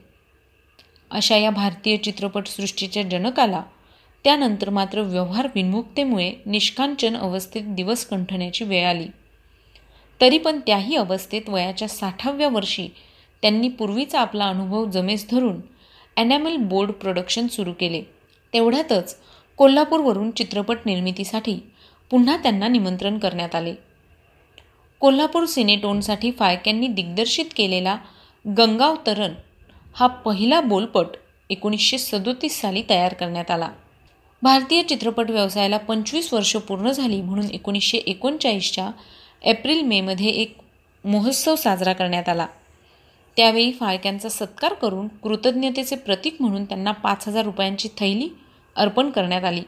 अशा 1.10 1.36
या 1.36 1.50
भारतीय 1.50 1.96
चित्रपटसृष्टीच्या 1.96 3.02
जनकाला 3.02 3.62
त्यानंतर 4.24 4.70
मात्र 4.70 5.00
व्यवहार 5.00 5.48
विन्मुक्तेमुळे 5.54 6.32
निष्कांचन 6.46 7.16
अवस्थेत 7.16 7.62
दिवस 7.66 8.06
कंठण्याची 8.06 8.64
वेळ 8.64 8.86
आली. 8.86 9.06
तरी 10.20 10.38
पण 10.38 10.60
त्याही 10.66 10.96
अवस्थेत 10.96 11.42
वयाच्या 11.48 11.88
साठाव्या 11.88 12.48
वर्षी 12.48 12.88
त्यांनी 13.42 13.68
पूर्वीचा 13.68 14.20
आपला 14.20 14.44
अनुभव 14.44 14.84
जमेस 14.84 15.26
धरून 15.30 15.60
ॲनॅमल 16.16 16.56
बोर्ड 16.56 16.90
प्रोडक्शन 16.90 17.46
सुरू 17.46 17.72
केले. 17.72 18.02
तेवढ्यातच 18.52 19.16
कोल्हापूरवरून 19.56 20.30
चित्रपट 20.30 20.78
निर्मितीसाठी 20.86 21.58
पुन्हा 22.10 22.36
त्यांना 22.36 22.68
निमंत्रण 22.68 23.18
करण्यात 23.18 23.54
आले. 23.54 23.74
कोल्हापूर 25.00 25.44
सिनेटोनसाठी 25.44 26.30
फायक्यांनी 26.30 26.86
दिग्दर्शित 26.86 27.44
केलेला 27.56 27.96
गंगावतरण 28.58 29.34
हा 29.94 30.06
पहिला 30.06 30.60
बोलपट 30.60 31.06
एकोणीसशे 31.50 31.98
सदोतीस 31.98 32.60
साली 32.60 32.82
तयार 32.90 33.14
करण्यात 33.14 33.50
आला. 33.50 33.68
भारतीय 34.42 34.82
चित्रपट 34.82 35.30
व्यवसायाला 35.30 35.76
पंचवीस 35.76 36.32
वर्ष 36.34 36.56
पूर्ण 36.56 36.90
झाली 36.90 37.20
म्हणून 37.22 37.50
एकोणीसशे 37.50 37.98
एकोणचाळीसच्या 37.98 38.90
एप्रिल 39.42 39.82
मेमध्ये 39.82 40.26
एक 40.26 40.56
महोत्सव 41.04 41.56
साजरा 41.56 41.92
करण्यात 41.92 42.28
आला. 42.28 42.46
त्यावेळी 43.36 43.72
फाळक्यांचा 43.72 44.28
सत्कार 44.28 44.74
करून 44.74 45.08
कृतज्ञतेचे 45.08 45.96
प्रतीक 45.96 46.36
म्हणून 46.40 46.64
त्यांना 46.64 46.92
पाच 46.92 47.28
हजार 47.28 47.44
रुपयांची 47.44 47.88
थैली 47.98 48.28
अर्पण 48.76 49.10
करण्यात 49.10 49.44
आली. 49.44 49.62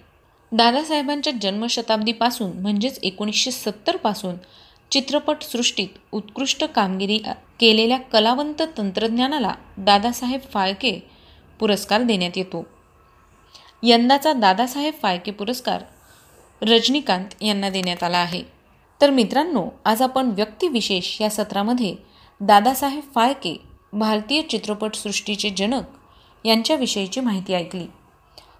दादासाहेबांच्या 0.53 1.33
जन्मशताब्दीपासून 1.43 2.51
म्हणजेच 2.53 2.99
एकोणीसशे 3.03 3.51
सत्तरपासून 3.51 4.35
चित्रपटसृष्टीत 4.91 5.89
उत्कृष्ट 6.13 6.65
कामगिरी 6.65 7.19
केलेल्या 7.61 7.99
कलावंत 7.99 8.63
तंत्रज्ञानाला 8.79 9.55
दादासाहेब 9.79 10.41
फाळके 10.53 10.99
पुरस्कार 11.61 12.03
देण्यात 12.03 12.37
येतो. 12.37 12.67
यंदाचा 13.85 14.33
दादासाहेब 14.33 14.95
फाळके 15.03 15.31
पुरस्कार 15.31 15.83
रजनीकांत 16.63 17.43
यांना 17.43 17.71
देण्यात 17.71 18.03
आला 18.03 18.19
आहे. 18.19 18.43
तर 19.01 19.11
मित्रांनो 19.11 19.69
आज 19.85 20.03
आपण 20.03 20.31
व्यक्तिविशेष 20.31 21.21
या 21.21 21.31
सत्रामध्ये 21.31 21.95
दादासाहेब 22.41 23.03
फाळके 23.15 23.61
भारतीय 23.93 24.43
चित्रपटसृष्टीचे 24.43 25.51
जनक 25.51 25.83
यांच्याविषयीची 26.45 27.21
माहिती 27.21 27.55
ऐकली. 27.55 27.87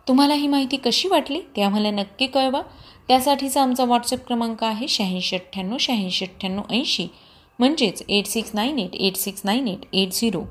तुम्हाला 0.09 0.35
ही 0.35 0.47
माहिती 0.47 0.77
कशी 0.77 1.09
वाटली 1.09 1.41
ते 1.57 1.63
आम्हाला 1.63 1.91
नक्की 1.91 2.27
कळवा. 2.27 2.63
त्यासाठीचा 3.09 3.63
आमचा 3.63 3.85
व्हॉट्सअप 3.85 4.27
क्रमांक 4.27 4.65
आहे 4.65 4.89
शहाऐंशी 4.89 5.37
अठ्ठ्याण्णव 5.37 5.77
शहाऐंशी 5.81 6.25
अठ्ठ्याण्णव 6.25 6.63
ऐंशी. 6.71 7.09
म्हणजेच 7.59 8.03
eight 8.09 8.27
six 8.27 8.51
nine 8.55 8.79
eight 8.79 8.95
eight 8.95 9.17
six 9.17 9.41
nine 9.45 9.69
eight 9.69 9.87
eight 9.93 10.13
zero. 10.13 10.43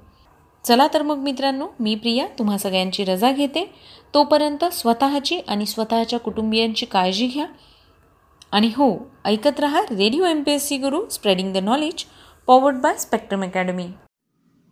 चला 0.66 0.88
तर 0.94 1.02
मग 1.02 1.18
मित्रांनो 1.18 1.68
मी 1.80 1.96
प्रिया 1.96 2.28
तुम्हा 2.40 2.58
सगळ्यांची 2.58 3.04
रजा 3.04 3.32
घेते. 3.32 3.74
तोपर्यंत 4.14 4.66
स्वतःची 4.66 5.40
आणि 5.48 5.66
स्वतःच्या 5.66 6.20
कुटुंबियांची 6.20 6.86
काळजी 6.86 7.28
घ्या. 7.28 7.46
आणि 8.52 8.68
हो 8.68 8.90
ऐकत 9.26 9.60
रहा 9.60 9.82
radio 9.82 10.26
M 10.26 10.42
P 10.44 10.52
S 10.52 10.68
C 10.68 10.78
Guru 10.78 11.08
spreading 11.10 11.54
the 11.54 11.58
knowledge 11.58 12.04
powered 12.48 12.78
by 12.78 12.96
Spectrum 12.98 13.44
academy 13.44 13.88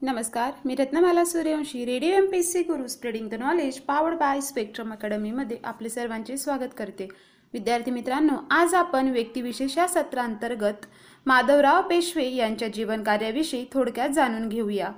नमस्कार 0.02 0.52
मी 0.66 0.76
Ratnamala 0.76 1.24
Suryavanshi 1.26 1.86
radio 1.86 2.14
M 2.14 2.26
P 2.26 2.38
S 2.38 2.52
C 2.54 2.62
Guru 2.62 2.88
spreading 2.88 3.30
the 3.30 3.34
knowledge 3.34 3.80
powered 3.80 4.18
by 4.18 4.42
Spectrum 4.42 4.92
अकॅडमीमध्ये 4.92 5.58
आपले 5.64 5.90
सर्वांचे 5.90 6.38
स्वागत 6.38 6.74
करते. 6.78 7.08
विद्यार्थी 7.54 7.92
मित्रांनो 7.92 8.34
आज 8.52 8.74
आपण 8.74 9.10
व्यक्तिविशेष 9.10 9.78
या 9.78 9.88
सत्रांतर्गत 9.88 10.86
माधवराव 11.26 11.82
पेशवे 11.82 12.30
यांच्या 12.36 12.68
जीवन 12.68 13.04
कार्याविषयी 13.04 13.66
थोडक्यात 13.74 14.10
जाणून 14.10 14.50
घेऊया. 14.50 14.92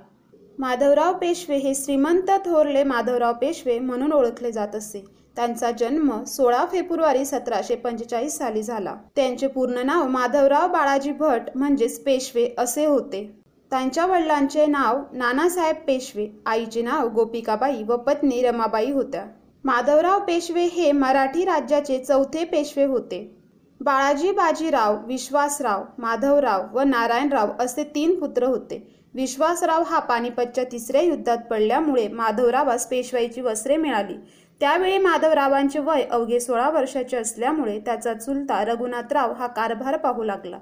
माधवराव 0.58 1.12
पेशवे 1.12 1.56
हे 1.56 1.74
श्रीमंत 1.74 2.30
थोरले 2.44 2.84
माधवराव 2.84 3.32
पेशवे 3.32 3.78
म्हणून 3.78 4.12
ओळखले 4.12 4.52
जात 4.52 4.74
असे. 4.74 5.04
त्यांचा 5.36 5.70
जन्म 5.70 6.24
सोळा 6.24 6.64
फेब्रुवारी 6.72 7.24
सतराशे 7.24 7.74
पंचेचाळीस 7.74 8.38
साली 8.38 8.62
झाला. 8.62 8.94
त्यांचे 9.16 9.46
पूर्ण 9.46 9.78
नाव 9.78 10.08
माधवराव 10.08 10.68
बाळाजी 10.68 11.12
भट 11.12 11.42
म्हणजेच 11.54 12.00
पेशवे 12.00 12.48
असे 12.58 12.86
होते. 12.86 13.38
त्यांच्या 13.70 14.06
वडिलांचे 14.06 14.66
नाव 14.66 14.98
नानासाहेब 15.12 15.76
पेशवे 15.86 16.28
आईचे 16.46 16.82
नाव 16.82 17.08
गोपिकाबाई 17.08 17.82
व 17.82 17.96
पत्नी 17.96 18.42
रमाबाई 18.42 18.92
होत्या. 18.92 19.24
माधवराव 19.64 20.18
पेशवे 20.18 20.64
हे 20.64 20.92
मराठी 20.92 21.44
राज्याचे 21.44 21.98
चौथे 21.98 22.44
पेशवे 22.44 22.84
होते. 22.84 23.38
बाळाजी 23.80 24.30
बाजीराव 24.30 24.96
विश्वासराव 25.06 25.82
माधवराव 25.98 26.62
व 26.72 26.80
नारायणराव 26.80 27.48
असे 27.58 27.84
तीन 27.84 28.20
पुत्र 28.20 28.46
होते. 28.46 29.01
विश्वासराव 29.14 29.82
हा 29.86 29.98
पानिपतच्या 29.98 30.64
तिसऱ्या 30.64 31.00
युद्धात 31.00 31.38
पडल्यामुळे 31.50 32.06
माधवरावास 32.08 32.86
पेशवाईची 32.86 33.40
वस्त्रे 33.40 33.76
मिळाली. 33.76 34.14
त्यावेळी 34.60 34.98
माधवरावांचे 34.98 35.78
वय 35.78 36.02
अवघे 36.02 36.38
सोळा 36.40 36.68
वर्षाचे 36.70 37.16
असल्यामुळे 37.16 37.78
त्याचा 37.78 38.14
चुलता 38.14 38.64
रघुनाथराव 38.64 39.32
हा 39.32 39.46
कारभार 39.46 39.96
पाहू 39.96 40.24
लागला. 40.24 40.58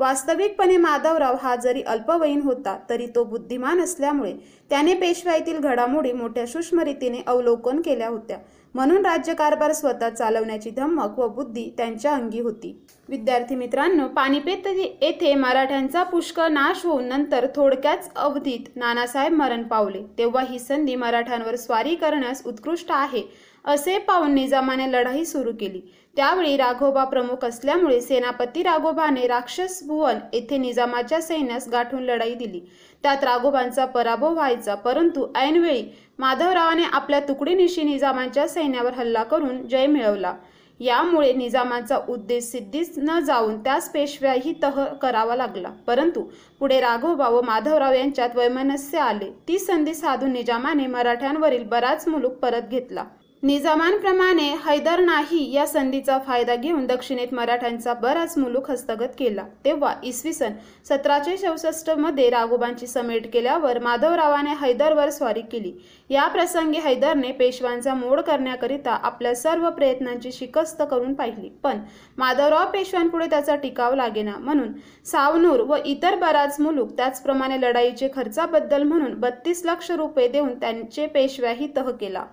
वास्तविकपणे 0.00 0.76
माधवराव 0.76 1.36
हा 1.42 1.54
जरी 1.56 1.82
अल्पवयीन 1.82 2.40
होता 2.42 2.76
तरी 2.88 3.06
तो 3.14 3.24
बुद्धिमान 3.24 3.80
असल्यामुळे 3.80 4.32
त्याने 4.70 4.94
पेशवाईतील 4.94 5.58
घडामोडी 5.58 6.12
मोठ्या 6.12 6.46
सूक्ष्मरीतीने 6.46 7.22
अवलोकन 7.26 7.80
केल्या 7.80 8.08
होत्या. 8.08 8.38
म्हणून 8.74 9.06
राज्यकारभार 9.06 9.72
स्वतः 9.72 10.08
चालवण्याची 10.08 10.70
धमक 10.70 11.18
व 11.18 11.28
बुद्धी 11.28 11.70
त्यांच्या 11.76 12.12
अंगी 12.12 12.40
होती. 12.40 12.76
विद्यार्थी 13.08 13.54
मित्रांनो 13.54 14.06
पानिपेत 14.08 14.66
येथे 14.66 15.34
मराठ्यांचा 15.34 16.02
पुष्कळ 16.02 16.48
नाश 16.48 16.84
होऊन 16.86 17.04
नंतर 17.04 17.46
थोडक्याच 17.56 18.10
अवधीत 18.16 18.76
नानासाहेब 18.76 19.32
मरण 19.32 19.62
पावले. 19.62 20.02
तेव्हा 20.18 20.44
ही 20.50 20.58
संधी 20.58 20.94
मराठ्यांवर 20.94 21.56
स्वारी 21.56 21.94
करण्यास 21.94 22.42
उत्कृष्ट 22.46 22.86
आहे 22.90 23.22
असे 23.64 23.98
पाहून 23.98 24.34
निजामाने 24.34 24.90
लढाई 24.92 25.24
सुरू 25.24 25.52
केली. 25.60 25.80
त्यावेळी 26.16 26.56
राघोबा 26.56 27.04
प्रमुख 27.04 27.44
असल्यामुळे 27.44 28.00
सेनापती 28.00 28.62
राघोबाने 28.62 29.26
राक्षस 29.26 29.82
भुवन 29.86 30.18
येथे 30.32 30.58
निजामाच्या 30.58 31.20
सैन्यास 31.22 31.68
गाठून 31.68 32.02
लढाई 32.02 32.34
दिली. 32.34 32.60
त्यात 33.04 33.24
राघोबांचा 33.24 33.84
पराभव 33.84 34.32
व्हायचा. 34.32 34.74
परंतु 34.74 35.26
ऐनवेळी 35.36 35.84
माधवरावाने 36.18 36.82
आपल्या 36.92 37.20
तुकडीनिशी 37.20 37.82
निजामांच्या 37.82 38.48
सैन्यावर 38.48 38.92
हल्ला 38.92 39.22
करून 39.22 39.68
जय 39.68 39.86
मिळवला. 39.86 40.34
यामुळे 40.80 41.32
निजामाचा 41.32 41.98
उद्देश 42.08 42.44
सिद्धीच 42.44 42.94
न 42.98 43.20
जाऊन 43.20 43.62
त्यास 43.64 43.88
पेशव्याही 43.88 44.54
तह 44.62 44.84
करावा 44.84 45.36
लागला. 45.36 45.68
परंतु 45.86 46.22
पुढे 46.60 46.80
राघोबा 46.80 47.28
व 47.28 47.40
माधवराव 47.42 47.92
यांच्यात 47.92 48.30
वैमनस्य 48.34 48.98
आले. 48.98 49.30
ती 49.48 49.58
संधी 49.58 49.94
साधून 49.94 50.32
निजामाने 50.32 50.86
मराठ्यांवरील 50.86 51.64
बराच 51.64 52.08
मुलूक 52.08 52.32
परत 52.32 52.62
घेतला. 52.70 53.04
निजामांप्रमाणे 53.44 54.44
हैदरनाही 54.64 55.50
या 55.52 55.66
संधीचा 55.66 56.16
फायदा 56.26 56.54
घेऊन 56.56 56.84
दक्षिणेत 56.86 57.32
मराठ्यांचा 57.34 57.94
बराच 57.94 58.36
मुलूक 58.38 58.70
हस्तगत 58.70 59.08
केला. 59.18 59.42
तेव्हा 59.64 59.92
इसवी 60.04 60.32
सन 60.32 60.52
सतराशे 60.88 61.36
चौसष्टमध्ये 61.36 62.28
राघोबांची 62.30 62.86
समेट 62.86 63.26
केल्यावर 63.32 63.78
माधवरावाने 63.78 64.54
हैदरवर 64.60 65.10
स्वारी 65.10 65.40
केली. 65.52 65.72
या 66.10 66.26
प्रसंगी 66.26 66.78
हैदरने 66.84 67.32
पेशवांचा 67.32 67.94
मोड 67.94 68.20
करण्याकरिता 68.20 68.92
आपल्या 69.02 69.34
सर्व 69.36 69.68
प्रयत्नांची 69.70 70.32
शिकस्त 70.32 70.82
करून 70.90 71.12
पाहिली. 71.14 71.48
पण 71.64 71.80
माधवराव 72.18 72.70
पेशव्यांपुढे 72.72 73.26
त्याचा 73.30 73.56
टिकाव 73.56 73.94
लागेना 73.94 74.36
म्हणून 74.38 74.72
सावनूर 75.06 75.60
व 75.60 75.76
इतर 75.84 76.14
बराच 76.20 76.56
मुलूक 76.60 76.96
त्याचप्रमाणे 76.96 77.60
लढाईचे 77.60 78.08
खर्चाबद्दल 78.14 78.82
म्हणून 78.82 79.14
बत्तीस 79.20 79.62
लक्ष 79.64 79.90
रुपये 79.90 80.28
देऊन 80.28 80.58
त्यांचे 80.60 81.06
पेशव्याही 81.06 81.68
तह 81.76 81.90
केला. 81.90 82.24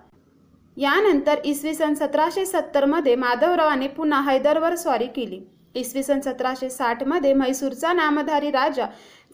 यानंतर 0.76 1.40
इसवी 1.44 1.74
सन 1.74 1.94
सतराशे 1.94 2.44
सत्तरमध्ये 2.46 3.14
माधवरावाने 3.16 3.88
पुन्हा 3.88 4.20
हैदरवर 4.20 4.74
स्वारी 4.74 5.06
केली. 5.06 5.40
इसवी 5.74 6.02
सन 6.02 6.20
सतराशे 6.20 6.68
साठमध्ये 6.70 7.32
म्हैसूरचा 7.34 7.92
नामधारी 7.92 8.50
राजा 8.50 8.86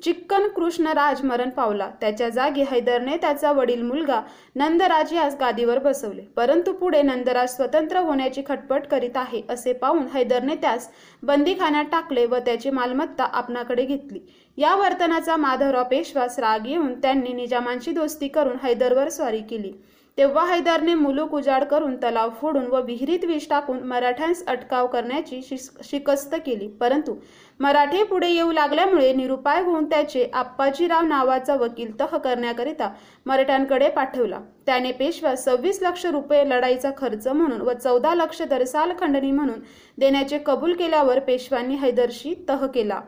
चिक्कन 0.03 0.47
कृष्णराज 0.57 1.23
मरण 1.25 1.51
पावला. 1.51 1.89
त्याच्या 2.01 2.29
जागी 2.29 2.65
हैदरने 2.71 3.17
त्याचा 3.17 3.53
वडील 3.53 3.83
मुलगा 3.83 4.21
नंदराज 4.57 5.13
यास 5.13 5.37
गादीवर 5.41 5.79
बसवले. 5.79 6.23
परंतु 6.37 6.73
पुढे 6.73 7.03
नंदराज 7.03 7.57
स्वतंत्र 7.57 7.99
होण्याची 7.99 8.43
खटपट 8.49 8.87
करीत 8.87 9.17
आहे 9.17 9.43
असे 9.51 9.73
पाहून 9.73 10.07
हैदरने 10.15 10.55
त्यास 10.55 10.89
बंदीखान्यात 11.23 11.85
टाकले 11.93 12.27
व 12.27 12.39
त्याची 12.47 12.71
मालमत्ता 12.71 13.25
आपणाकडे 13.25 13.85
घेतली. 13.85 14.21
या 14.59 14.75
वर्तनाचा 14.75 15.37
माधवराव 15.37 15.85
पेशवास 15.91 16.39
राग 16.39 16.67
येऊन 16.67 16.93
त्यांनी 17.01 17.33
निजामांची 17.33 17.93
दोस्ती 17.93 18.29
करून 18.29 18.57
हैदरवर 18.63 19.09
स्वारी 19.09 19.41
केली. 19.41 19.73
तेव्हा 20.19 20.45
हैदरने 20.47 20.95
मुलूक 20.95 21.35
उजाड 21.35 21.65
करून 21.65 21.95
तलाव 21.97 22.31
फोडून 22.41 22.67
व 22.67 22.81
विहिरीत 22.85 23.25
विष 23.25 23.47
टाकून 23.51 23.83
मराठ्यांस 23.89 24.43
अटकाव 24.47 24.87
करण्याची 24.87 25.41
शिकस्त 25.85 26.35
केली. 26.47 26.67
परंतु 26.81 27.15
मराठे 27.61 28.03
पुढे 28.05 28.29
येऊ 28.29 28.53
लागल्यामुळे 28.53 29.13
निरुपाय 29.13 29.63
होऊन 29.63 29.85
त्याचे 29.91 30.29
आप्पाजीराव 30.35 31.07
नावाचा 31.07 31.55
वकील 31.57 31.93
तह 32.01 32.17
करण्याकरिता 32.17 32.89
मराठ्यांकडे 33.27 33.89
पाठवला. 33.89 34.41
त्याने 34.67 34.93
पेशवा 34.93 35.35
सव्वीस 35.37 35.79
लक्ष 35.83 36.07
रुपये 36.07 36.49
लढाईचा 36.49 36.91
खर्च 36.99 37.29
म्हणून 37.29 37.61
व 37.61 37.73
चौदा 37.75 38.15
लक्ष 38.15 38.43
दरसाल 38.43 38.93
खंडणी 39.01 39.31
म्हणून 39.31 39.61
देण्याचे 39.99 40.39
कबूल 40.47 40.73
केल्यावर 40.73 41.19
पेशव्यांनी 41.19 41.77
हैदरशी 41.77 42.35
तह 42.49 42.67
केला. 42.67 43.01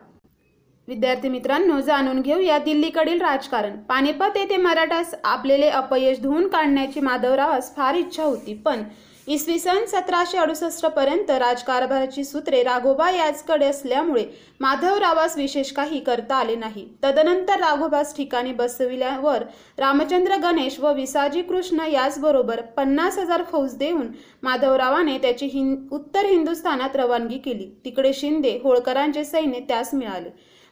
विद्यार्थी 0.91 1.29
मित्रांनो 1.29 1.79
जाणून 1.81 2.19
घेऊया 2.21 2.57
दिल्लीकडील 2.59 3.21
राजकारण. 3.21 3.75
पानिपत 3.89 4.37
येथे 4.37 4.57
मराठास 4.57 5.13
आपलेले 5.23 5.69
अपयश 5.69 6.19
धुवून 6.21 6.47
काढण्याची 6.47 6.99
माधवरावास 6.99 7.75
फार 7.75 7.95
इच्छा 7.95 8.23
होती 8.23 8.53
पण 8.65 8.83
इसवी 9.27 9.57
सन 9.59 9.85
सतराशे 9.87 10.37
अडुसष्ट 10.37 10.85
पर्यंत 10.85 11.29
राजकारभाराची 11.31 12.23
सूत्रे 12.23 12.61
राघोबा 12.63 13.09
याचकडे 13.11 13.65
असल्यामुळे 13.65 14.25
माधवरावास 14.59 15.37
विशेष 15.37 15.71
काही 15.71 15.99
करता 15.99 16.35
आले 16.35 16.55
नाही. 16.55 16.85
तदनंतर 17.03 17.59
राघोबास 17.59 18.15
ठिकाणी 18.17 18.53
बसविल्यावर 18.53 19.43
रामचंद्र 19.79 20.37
गणेश 20.43 20.79
व 20.79 20.93
विसाजी 20.93 21.41
कृष्ण 21.41 21.85
याचबरोबर 21.91 22.61
पन्नास 22.77 23.19
हजार 23.19 23.43
फौज 23.51 23.75
देऊन 23.77 24.07
माधवरावाने 24.43 25.17
त्याची 25.17 25.45
हिंद 25.45 25.87
उत्तर 25.91 26.25
हिंदुस्थानात 26.25 26.95
रवानगी 26.95 27.37
केली. 27.37 27.69
तिकडे 27.85 28.13
शिंदे 28.13 28.59
होळकरांचे 28.63 29.23
सैन्य 29.23 29.59
त्यास 29.59 29.93
मिळाले. 29.93 30.29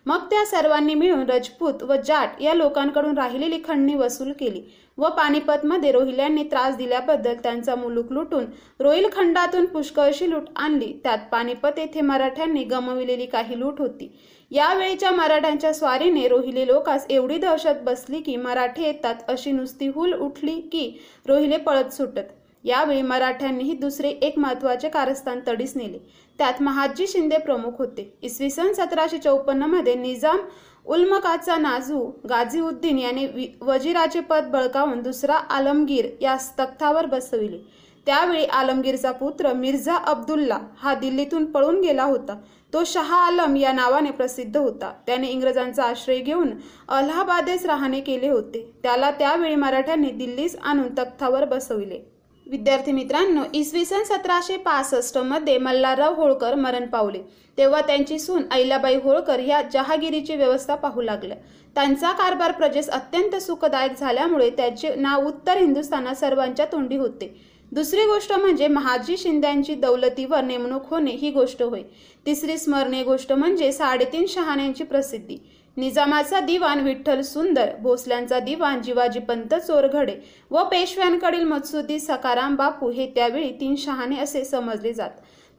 मग 0.09 0.19
त्या 0.29 0.45
सर्वांनी 0.45 0.93
मिळून 0.93 1.29
रजपूत 1.29 1.83
व 1.83 1.95
जाट 2.05 2.41
या 2.41 2.53
लोकांकडून 2.53 3.17
राहिलेली 3.17 3.59
खंडणी 3.67 3.95
वसूल 3.95 4.31
केली 4.39 4.61
व 4.97 5.09
पानिपतमध्ये 5.17 5.91
रोहिल्यांनी 5.91 6.43
त्रास 6.43 6.75
दिल्याबद्दल 6.77 7.33
त्यांचा 7.43 7.75
मुलूक 7.75 8.11
लुटून 8.11 8.45
रोहिलखंडातून 8.79 9.65
पुष्कळशी 9.65 10.29
लूट 10.29 10.47
आणली. 10.55 10.91
त्यात 11.03 11.17
पानिपत 11.31 11.77
येथे 11.77 12.01
मराठ्यांनी 12.01 12.63
गमविलेली 12.63 13.25
काही 13.25 13.59
लूट 13.59 13.81
होती. 13.81 14.11
यावेळीच्या 14.51 15.11
मराठ्यांच्या 15.11 15.73
स्वारीने 15.73 16.27
रोहिले 16.27 16.67
लोकास 16.67 17.05
एवढी 17.09 17.37
दहशत 17.37 17.83
बसली 17.83 18.21
की 18.21 18.35
मराठे 18.35 18.85
येतात 18.85 19.15
अशी 19.27 19.51
नुसती 19.51 19.87
हुल 19.87 20.13
उठली 20.13 20.59
की 20.71 20.91
रोहिले 21.27 21.57
पळत 21.57 21.93
सुटत. 21.93 22.38
यावेळी 22.63 23.01
मराठ्यांनीही 23.01 23.73
दुसरे 23.73 24.09
एक 24.09 24.37
महत्त्वाचे 24.39 24.89
कारस्थान 24.89 25.39
तडीस 25.47 25.75
नेले. 25.75 25.97
त्यात 26.37 26.61
महाजी 26.61 27.07
शिंदे 27.07 27.37
प्रमुख 27.37 27.71
होते. 27.79 28.13
इसवी 28.21 28.49
सन 28.49 28.71
सतराशे 28.73 29.17
चौपन्नमध्ये 29.17 29.95
निजाम 29.95 30.37
उल्मकाचा 30.85 31.57
नाजू 31.57 31.99
गाझीउद्दीन 32.29 32.99
याने 32.99 33.55
वजीराचे 33.61 34.19
पद 34.19 34.43
बळकावून 34.43 35.01
दुसरा 35.01 35.33
आलमगीर 35.33 36.05
या 36.21 36.35
तख्तावर 36.59 37.05
बसविले. 37.05 37.57
त्यावेळी 38.05 38.45
आलमगीरचा 38.45 39.11
पुत्र 39.11 39.53
मिर्झा 39.53 39.95
अब्दुल्ला 39.95 40.57
हा 40.77 40.93
दिल्लीतून 40.93 41.45
पळून 41.45 41.81
गेला 41.81 42.03
होता. 42.03 42.37
तो 42.73 42.83
शहा 42.85 43.17
आलम 43.17 43.55
या 43.55 43.71
नावाने 43.71 44.11
प्रसिद्ध 44.11 44.57
होता. 44.57 44.91
त्याने 45.07 45.27
इंग्रजांचा 45.27 45.83
आश्रय 45.83 46.19
घेऊन 46.19 46.49
अलाहाबादेस 46.87 47.65
राहणे 47.65 47.99
केले 47.99 48.29
होते. 48.29 48.71
त्याला 48.83 49.11
त्यावेळी 49.11 49.55
मराठ्यांनी 49.55 50.11
दिल्लीस 50.11 50.55
आणून 50.63 50.87
तख्तावर 50.97 51.45
बसविले. 51.45 52.08
विद्यार्थी 52.49 52.91
मित्रांनो 52.91 53.41
इसवी 53.53 53.83
सन 53.85 54.03
सतराशे 54.03 54.55
पासष्टमध्ये 54.57 55.57
मल्हारराव 55.57 56.13
होळकर 56.13 56.55
मरण 56.55 56.85
पावले. 56.85 57.19
तेव्हा 57.57 57.81
त्यांची 57.81 58.17
सून 58.19 58.43
अहिल्याबाई 58.51 58.95
होळकर 58.95 59.39
ह्या 59.39 59.61
जहागिरीची 59.73 60.35
व्यवस्था 60.35 60.75
पाहू 60.75 61.01
लागल्या. 61.01 61.37
त्यांचा 61.75 62.11
कारभार 62.11 62.51
प्रजेस 62.51 62.89
अत्यंत 62.89 63.35
सुखदायक 63.35 63.99
झाल्यामुळे 63.99 64.49
त्याचे 64.49 64.93
नाव 64.95 65.27
उत्तर 65.27 65.57
हिंदुस्थानात 65.57 66.15
सर्वांच्या 66.15 66.65
तोंडी 66.65 66.97
होते. 66.97 67.33
दुसरी 67.71 68.05
गोष्ट 68.05 68.33
म्हणजे 68.33 68.67
महाजी 68.67 69.17
शिंद्यांची 69.17 69.75
दौलतीवर 69.75 70.43
नेमणूक 70.43 70.89
होणे 70.89 71.11
ही 71.11 71.31
गोष्ट 71.31 71.63
होय. 71.63 71.81
तिसरी 72.25 72.57
स्मरणीय 72.57 73.03
गोष्ट 73.03 73.33
म्हणजे 73.33 73.71
साडेतीन 73.71 74.25
शहाण्यांची 74.27 74.83
प्रसिद्धी. 74.83 75.37
निजामाचा 75.79 76.39
दिवाण 76.39 76.79
विठ्ठल 76.79 77.21
सुंदर 77.21 77.69
भोसल्यांचा 77.81 78.39
दिवाण 78.39 78.81
जिवाजी 78.81 79.19
पंत 79.19 79.53
चोरघडे 79.55 80.15
व 80.51 80.63
पेशव्यांकडील 80.63 81.43
मत्सुदी 81.43 81.99
सकाराम 81.99 82.55
बापू 82.55 82.89
हे 82.89 83.05
त्यावेळी 83.15 83.51
तीन 83.59 83.75
शहाणे 83.75 84.19
असे 84.19 84.43
समजले 84.45 84.93
जात. 84.93 85.09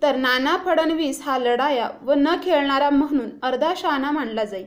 तर 0.03 0.17
नाना 0.17 0.57
फडणवीस 0.65 1.23
हा 1.23 1.39
लढाया 1.39 1.89
व 2.03 2.15
न 2.17 2.35
खेळणारा 2.43 2.91
म्हणून 2.91 3.31
अर्धा 3.43 3.73
शहाणा 3.77 4.11
मानला 4.11 4.45
जाई. 4.45 4.65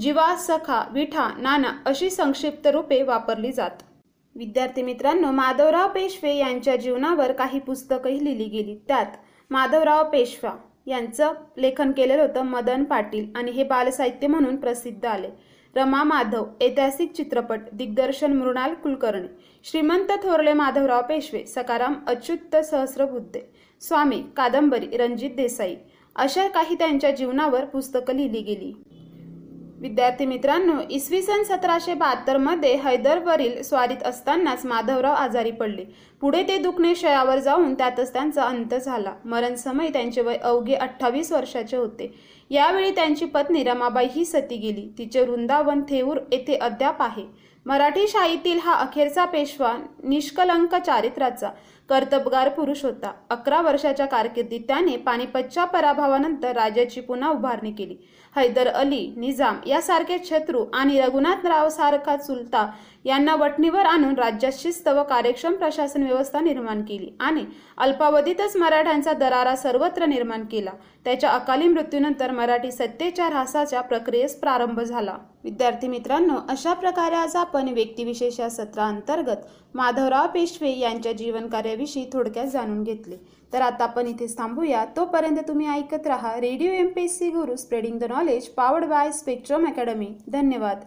जिवा 0.00 0.34
सखा 0.36 0.82
विठा 0.92 1.28
नाना 1.38 1.72
अशी 1.86 2.10
संक्षिप्त 2.10 2.66
रूपे 2.66 3.02
वापरली 3.02 3.52
जात. 3.52 3.82
विद्यार्थी 4.36 4.82
मित्रांनो 4.82 5.30
माधवराव 5.30 5.88
पेशवे 5.88 6.36
यांच्या 6.36 6.76
जीवनावर 6.76 7.32
काही 7.32 7.58
पुस्तकही 7.58 8.24
लिहिली 8.24 8.44
गेली. 8.44 8.74
त्यात 8.88 9.16
माधवराव 9.50 10.10
पेशवा 10.10 10.52
यांचं 10.86 11.32
लेखन 11.56 11.92
केलेलं 11.92 12.22
होतं 12.22 12.42
मदन 12.42 12.84
पाटील 12.84 13.26
आणि 13.36 13.50
हे 13.50 13.64
बालसाहित्य 13.64 14.26
म्हणून 14.26 14.56
प्रसिद्ध 14.56 15.04
आले. 15.06 15.28
रमा 15.76 16.02
माधव 16.04 16.44
ऐतिहासिक 16.60 17.12
चित्रपट 17.12 17.60
दिग्दर्शन 17.72 18.32
मृणाल 18.32 18.74
कुलकर्णी 18.74 19.26
श्रीमंत 19.64 20.12
थोरले 20.22 20.52
माधवराव 20.52 21.02
पेशवे 21.08 21.44
सकाराम 21.46 21.94
अच्युत 22.06 22.56
सहस्रबुद्धे 22.64 23.40
स्वामी 23.82 24.22
कादंबरी 24.36 24.96
रणजित 24.96 25.30
देसाई 25.36 25.74
अशा 26.16 26.46
काही 26.48 26.74
त्यांच्या 26.74 27.10
जीवनावर 27.10 27.64
पुस्तकं 27.64 28.16
लिहिली 28.16 28.40
गेली. 28.42 28.72
विद्यार्थी 29.84 30.26
मित्रांनो 30.26 30.74
इसवी 30.90 31.20
सन 31.22 31.42
सतराशे 31.42 31.94
बहात्तरमध्ये 31.94 32.72
हैदरवरील 32.74 33.60
स्वारीत 33.62 34.02
असतानाच 34.04 34.64
माधवराव 34.66 35.14
आजारी 35.14 35.50
पडले. 35.50 35.84
पुढे 36.20 36.42
ते 36.42 36.56
दुखणे 36.58 36.94
शयावर 36.94 37.38
जाऊन 37.38 37.74
त्यातच 37.74 38.12
त्यांचा 38.12 38.42
अंत 38.42 38.74
झाला. 38.74 39.12
मरण 39.24 39.54
समय 39.54 39.88
त्यांचे 39.88 40.20
वय 40.20 40.36
अवघे 40.36 40.74
अठ्ठावीस 40.74 41.32
वर्षाचे 41.32 41.76
होते. 41.76 42.10
यावेळी 42.50 42.90
त्यांची 42.90 43.24
पत्नी 43.24 43.64
रमाबाई 43.64 44.06
ही 44.14 44.24
सती 44.24 44.56
गेली. 44.56 44.88
तिचे 44.98 45.22
वृंदावन 45.22 45.82
थेऊर 45.82 46.18
येथे 46.32 46.56
अद्याप 46.56 47.02
आहे. 47.02 47.26
मराठी 47.66 48.08
शाहीतील 48.08 48.58
हा 48.58 48.74
अखेरचा 48.74 49.24
पेशवा 49.24 49.72
निष्कलंक 50.04 50.74
चारित्राचा 50.74 51.50
कर्तबगार 51.88 52.48
पुरुष 52.48 52.84
होता. 52.84 53.12
अकरा 53.30 53.60
वर्षाच्या 53.60 54.06
कारकिर्दीत 54.06 54.60
त्याने 54.68 54.96
पानिपतच्या 54.96 55.64
पराभवानंतर 55.64 56.56
राज्याची 56.56 57.00
पुन्हा 57.00 57.30
उभारणी 57.30 57.72
केली. 57.72 57.96
हैदर 58.36 58.68
अली 58.68 59.06
निजाम 59.16 59.58
यासारखे 59.66 60.16
शत्रू 60.24 60.64
आणि 60.74 61.00
रघुनाथराव 61.00 61.68
सारखा 61.68 62.16
चुलता 62.16 62.66
यांना 63.04 63.34
वटणीवर 63.34 63.86
आणून 63.86 64.14
राज्यात 64.14 64.52
शिस्त 64.58 64.88
व 64.88 65.02
कार्यक्षम 65.02 65.54
प्रशासन 65.54 66.02
व्यवस्था 66.02 66.40
निर्माण 66.40 66.82
केली 66.84 67.10
आणि 67.20 67.44
अल्पावधीतच 67.78 68.56
मराठ्यांचा 68.56 69.12
दरारा 69.12 69.54
सर्वत्र 69.56 70.06
निर्माण 70.06 70.44
केला. 70.44 70.70
त्याच्या 71.04 71.30
अकाली 71.30 71.68
मृत्यूनंतर 71.68 72.30
मराठी 72.30 72.72
सत्तेच्या 72.72 73.26
ऱ्हासाच्या 73.26 73.80
प्रक्रियेस 73.80 74.38
प्रारंभ 74.40 74.80
झाला. 74.80 75.16
विद्यार्थी 75.44 75.88
मित्रांनो 75.88 76.34
अशा 76.48 76.72
प्रकारे 76.72 77.14
आज 77.14 77.36
आपण 77.36 77.68
व्यक्तिविशेष 77.68 78.40
या 78.40 78.48
सत्राअंतर्गत 78.50 79.46
माधवराव 79.74 80.26
पेशवे 80.26 80.70
यांच्या 80.70 81.12
जीवन 81.12 81.46
याविषयी 81.74 82.04
थोडक्यात 82.12 82.46
जाणून 82.46 82.82
घेतले. 82.82 83.16
तर 83.52 83.60
आता 83.60 83.84
आपण 83.84 84.06
इथेच 84.06 84.36
थांबूया. 84.38 84.84
तोपर्यंत 84.96 85.38
तुम्ही 85.48 85.68
ऐकत 85.68 86.06
राहा 86.06 86.34
radio 86.40 86.72
M 86.72 86.88
P 86.88 87.02
S 87.02 87.18
C 87.18 87.28
Guru 87.30 87.56
spreading 87.56 87.98
the 87.98 88.04
knowledge 88.04 88.46
powered 88.48 88.84
by 88.84 89.10
Spectrum 89.12 89.66
academy 89.66 90.08
धन्यवाद. 90.32 90.80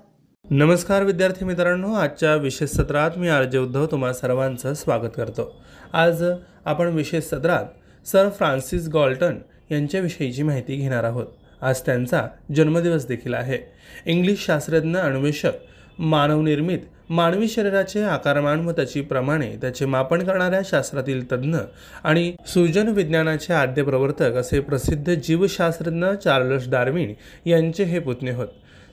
नमस्कार 0.50 1.04
विद्यार्थी 1.04 1.45
मित्रांनो 1.45 1.93
आजच्या 1.93 2.36
विशेष 2.36 2.69
सत्रात 2.69 3.17
मी 3.17 3.28
आरजे 3.28 3.58
उद्धव 3.58 3.86
तुम्हा 3.86 4.13
सर्वांचं 4.13 4.73
स्वागत 4.73 5.12
करतो. 5.15 5.50
आज 5.93 6.23
आपण 6.65 6.88
विशेष 6.88 7.23
सत्रात 7.23 8.08
सर 8.08 8.30
फ्रान्सिस 8.30 8.88
गॉल्टन 8.88 9.36
यांच्याविषयीची 9.71 10.43
माहिती 10.43 10.76
घेणार 10.76 11.04
आहोत. 11.04 11.28
आज 11.62 11.82
त्यांचा 11.82 12.28
जन्मदिवस 12.56 13.08
देखील 13.08 13.34
आहे. 13.34 13.58
इंग्लिश 14.06 14.45
शास्त्रज्ञ 14.45 14.97
अन्वेषक 14.97 15.52
मानवनिर्मित 16.00 16.80
मानवी 17.10 17.48
शरीराचे 17.48 18.02
आकारमान 18.02 18.65
व 18.65 18.72
त्याची 18.72 19.02
प्रमाणे 19.02 19.50
त्याचे 19.62 19.86
मापन 19.86 20.24
करणाऱ्या 20.24 20.60
शास्त्रातील 20.65 21.24
तज्ज्ञ 21.32 21.58
आणि 22.04 22.32
सुजन 22.48 22.88
विज्ञानाचे 22.88 23.54
आद्य 23.54 23.84
प्रवर्तक 23.84 24.36
असे 24.38 24.60
प्रसिद्ध 24.60 25.13
जीवशास्त्रज्ञ 25.13 26.06
चार्लस 26.24 26.70
डार्विन 26.70 27.13
यांचे 27.46 27.84
हे 27.84 28.00
पुतणे 28.00 28.32
होत. 28.32 28.48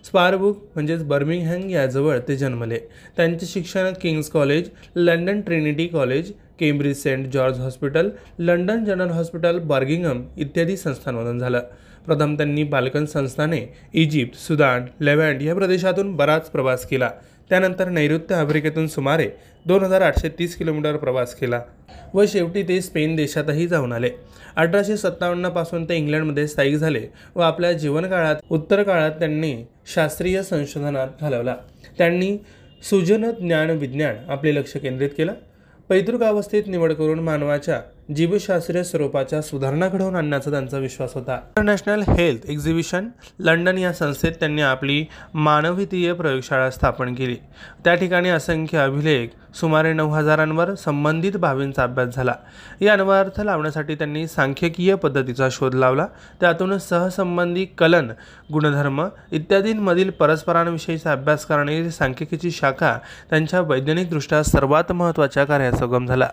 स्पारबुक 0.05 0.63
म्हणजेच 0.75 1.05
बर्मिंगहॅम 1.05 1.69
याजवळ 1.71 2.19
ते 2.29 2.37
जन्मले. 2.37 2.79
त्यांचे 3.17 3.47
शिक्षण 3.47 3.93
King's 4.03 4.31
College 4.31 4.69
London 4.97 5.41
Trinity 5.41 5.87
College 5.87 6.33
Cambridge 6.61 7.03
Saint 7.03 7.27
George 7.33 7.61
Hospital 7.61 8.11
London 8.39 8.85
General 8.85 9.11
Hospital 9.11 9.59
Birmingham 9.59 10.23
इत्यादी 10.37 10.77
संस्थांमधून 10.77 11.39
झालं. 11.39 11.61
प्रथम 12.07 12.35
त्यांनी 12.37 12.63
बाल्कन 12.63 13.05
संस्थाने 13.05 13.61
इजिप्त 13.95 14.39
सुदान 14.39 14.85
लेव्हँड 15.01 15.43
या 15.43 15.55
प्रदेशातून 15.55 16.17
बराच 16.17 16.51
प्रवास 16.51 16.87
केला. 16.87 17.11
त्यानंतर 17.51 17.89
नैऋत्य 17.89 18.35
आफ्रिकेतून 18.35 18.87
सुमारे 18.87 19.29
दोन 19.67 19.83
हजार 19.85 20.01
आठशे 20.01 20.29
तीस 20.29 20.57
किलोमीटर 20.57 20.97
प्रवास 20.97 21.35
केला 21.35 21.61
व 22.15 22.25
शेवटी 22.29 22.63
ते 22.63 22.81
स्पेन 22.81 23.15
देशातही 23.17 23.67
जाऊन 23.67 23.93
आले. 23.93 24.11
अठराशे 24.57 24.97
सत्तावन्नपासून 24.97 25.85
ते 25.85 25.97
इंग्लंडमध्ये 25.97 26.47
स्थायिक 26.49 26.77
झाले 26.77 27.07
व 27.35 27.41
आपल्या 27.41 27.73
जीवनकाळात 27.73 28.37
उत्तर 28.51 28.83
काळात 28.83 29.11
त्यांनी 29.11 29.55
शास्त्रीय 29.95 30.43
संशोधनात 30.43 31.09
घालवला. 31.21 31.57
त्यांनी 31.99 32.37
सुजन 32.91 33.31
ज्ञान 33.31 33.71
विज्ञान 33.71 34.17
आपले 34.29 34.55
लक्ष 34.55 34.77
केंद्रित 34.77 35.11
केलं. 35.19 35.33
पैतृक 35.89 36.23
अवस्थेत 36.23 36.63
निवड 36.67 36.93
करून 36.93 37.19
मानवाच्या 37.19 37.81
जीवशास्त्रीय 38.13 38.83
स्वरूपाच्या 38.85 39.43
सुधारणा 39.43 39.89
घडवून 39.89 40.17
आणण्याचा 40.17 40.51
त्यांचा 40.51 40.79
विश्वास 40.79 41.15
होता. 41.15 41.35
इंटरनॅशनल 41.35 42.03
हेल्थ 42.03 42.47
एक्झिबिशन 42.47 43.09
लंडन 43.39 43.79
या 43.79 43.93
संस्थेत 43.93 44.33
त्यांनी 44.33 44.63
आपली 44.63 45.07
मानवितीय 45.35 46.13
प्रयोगशाळा 46.13 46.71
स्थापन 46.71 47.15
केली. 47.15 47.37
त्या 47.85 47.95
ठिकाणी 47.95 48.29
असंख्य 48.29 48.79
अभिलेख 48.79 49.29
सुमारे 49.55 49.93
नऊ 49.93 50.09
हजारांवर 50.09 50.75
संबंधित 50.75 51.37
बाबींचा 51.37 51.83
अभ्यास 51.83 52.15
झाला. 52.17 52.35
या 52.81 52.93
अन्वयार्थ 52.93 53.41
लावण्यासाठी 53.41 53.95
त्यांनी 53.95 54.27
सांख्यकीय 54.27 54.95
पद्धतीचा 54.95 55.49
शोध 55.51 55.75
लावला. 55.75 56.07
त्यातून 56.41 56.79
सहसंबंधी 56.79 57.65
कलन 57.65 58.13
गुणधर्म 58.53 59.09
इत्यादींमधील 59.33 60.11
परस्परांविषयीचा 60.11 61.13
अभ्यास 61.13 61.47
करणारी 61.47 61.91
सांख्यिकीची 61.91 62.51
शाखा 62.51 62.99
त्यांच्या 63.31 63.61
वैज्ञानिकदृष्ट्या 63.61 64.43
सर्वात 64.43 64.93
महत्त्वाच्या 64.93 65.45
कार्याचा 65.45 65.85
उगम 65.85 66.07
झाला. 66.07 66.29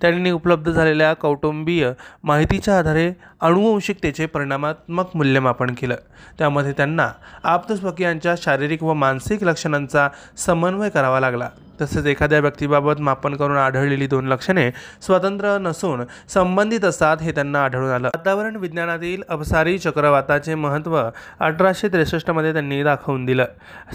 त्यांनी 0.00 0.30
उपलब्ध 0.30 0.70
झालेल्या 0.70 1.14
कौटुंबीय 1.14 1.92
माहितीच्या 2.24 2.78
आधारे 2.78 3.12
अनुवंशिकतेचे 3.40 4.26
परिणामात्मक 4.26 5.06
मूल्यमापन 5.14 5.66
केलं. 5.66 5.96
त्यामध्ये 6.38 6.72
त्यांना 6.72 7.10
आप्तस्वकीयांच्या 7.44 8.34
शारीरिक 8.38 8.82
व 8.82 8.94
मानसिक 8.94 9.44
लक्षणांचा 9.44 10.08
समन्वय 10.36 10.88
करावा 10.88 11.20
लागला. 11.20 11.48
तसेच 11.80 12.06
एखाद्या 12.06 12.38
व्यक्तीबाबत 12.40 13.00
मापन 13.00 13.34
करून 13.34 13.56
आढळलेली 13.56 14.06
दोन 14.06 14.26
लक्षणे 14.26 14.70
स्वतंत्र 15.02 15.56
नसून 15.58 16.02
संबंधित 16.28 16.84
असतात 16.84 17.16
हे 17.22 17.32
त्यांना 17.32 17.64
आढळून 17.64 17.90
आलं. 17.90 18.06
वातावरण 18.06 18.56
विज्ञानातील 18.56 19.22
अपसारी 19.28 19.78
चक्रवाताचे 19.78 20.54
महत्त्व 20.54 20.98
अठराशे 21.40 21.88
त्रेसष्टमध्ये 21.88 22.52
त्यांनी 22.52 22.82
दाखवून 22.82 23.24
दिलं. 23.24 23.44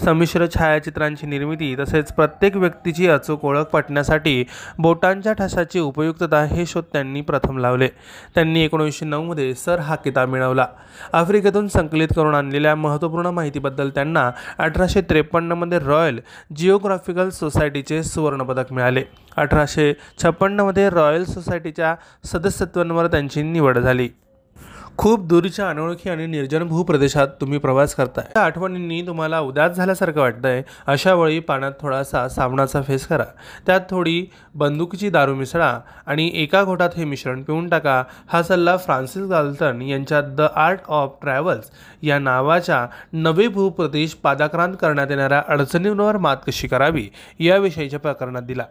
संमिश्र 0.04 0.46
छायाचित्रांची 0.54 1.26
निर्मिती 1.26 1.74
तसेच 1.78 2.12
प्रत्येक 2.12 2.56
व्यक्तीची 2.56 3.08
अचूक 3.08 3.44
ओळख 3.44 3.64
पटण्यासाठी 3.64 4.44
बोटांच्या 4.78 5.32
ठसाची 5.32 5.78
उपयुक्तता 5.78 6.42
हे 6.44 6.66
शोध 6.66 6.84
त्यांनी 6.92 7.20
प्रथम 7.20 7.58
लावले. 7.58 7.88
त्यांनी 8.34 8.64
एकोणीसशे 8.64 9.06
नऊमध्ये 9.06 9.54
सर 9.54 9.78
हा 9.78 9.96
किताब 9.96 10.28
मिळवला. 10.28 10.66
आफ्रिकेतून 11.12 11.68
संकलित 11.68 12.08
करून 12.16 12.34
आणलेल्या 12.34 12.74
महत्त्वपूर्ण 12.74 13.26
माहितीबद्दल 13.26 13.90
त्यांना 13.90 14.30
अठराशे 14.58 15.00
त्रेपन्नमध्ये 15.00 15.78
रॉयल 15.78 16.20
जिओग्राफिकल 16.56 17.28
सोसायटी 17.28 17.71
सोसायटीचे 17.72 18.02
सुवर्णपदक 18.02 18.72
मिळाले. 18.72 19.02
अठराशे 19.36 19.92
छप्पन्नमध्ये 20.22 20.88
रॉयल 20.90 21.24
सोसायटीच्या 21.24 21.94
सदस्यत्वांवर 22.24 23.06
त्यांची 23.06 23.42
निवड 23.42 23.78
झाली. 23.78 24.08
खूप 24.98 25.20
दूरच्या 25.26 25.68
अनोळखी 25.70 26.10
आणि 26.10 26.26
निर्जन 26.26 26.62
भूप्रदेशात 26.62 27.28
तुम्ही 27.40 27.58
प्रवास 27.58 27.94
करताय. 27.94 28.24
त्या 28.34 28.42
आठवणींनी 28.42 29.00
तुम्हाला 29.06 29.40
उदास 29.40 29.76
झाल्यासारखं 29.76 30.20
वाटतंय. 30.20 30.62
अशा 30.86 31.14
वेळी 31.14 31.38
पाण्यात 31.40 31.72
थोडासा 31.80 32.28
साबणाचा 32.28 32.82
फेस 32.82 33.06
करा. 33.06 33.24
त्यात 33.66 33.80
थोडी 33.90 34.26
बंदुकीची 34.54 35.10
दारू 35.10 35.34
मिसळा 35.34 35.78
आणि 36.06 36.30
एका 36.34 36.62
घोटात 36.64 36.90
हे 36.96 37.04
मिश्रण 37.04 37.42
पिऊन 37.42 37.68
टाका. 37.68 38.02
हा 38.28 38.42
सल्ला 38.42 38.76
फ्रान्सिस 38.76 39.22
गाल्टन 39.22 39.82
यांच्या 39.82 40.20
द 40.20 40.40
आर्ट 40.40 40.80
ऑफ 40.88 41.16
ट्रॅव्हल्स 41.22 41.70
या 42.02 42.18
नावाच्या 42.18 42.86
नवे 43.12 43.48
भूप्रदेश 43.48 44.14
पादाक्रांत 44.14 44.74
करण्यात 44.80 45.10
येणाऱ्या 45.10 45.42
अडचणींवर 45.48 46.16
मात 46.16 46.36
कशी 46.46 46.68
करावी 46.68 47.08
याविषयीच्या 47.38 48.00
प्रकरणात 48.00 48.42
दिला. 48.42 48.64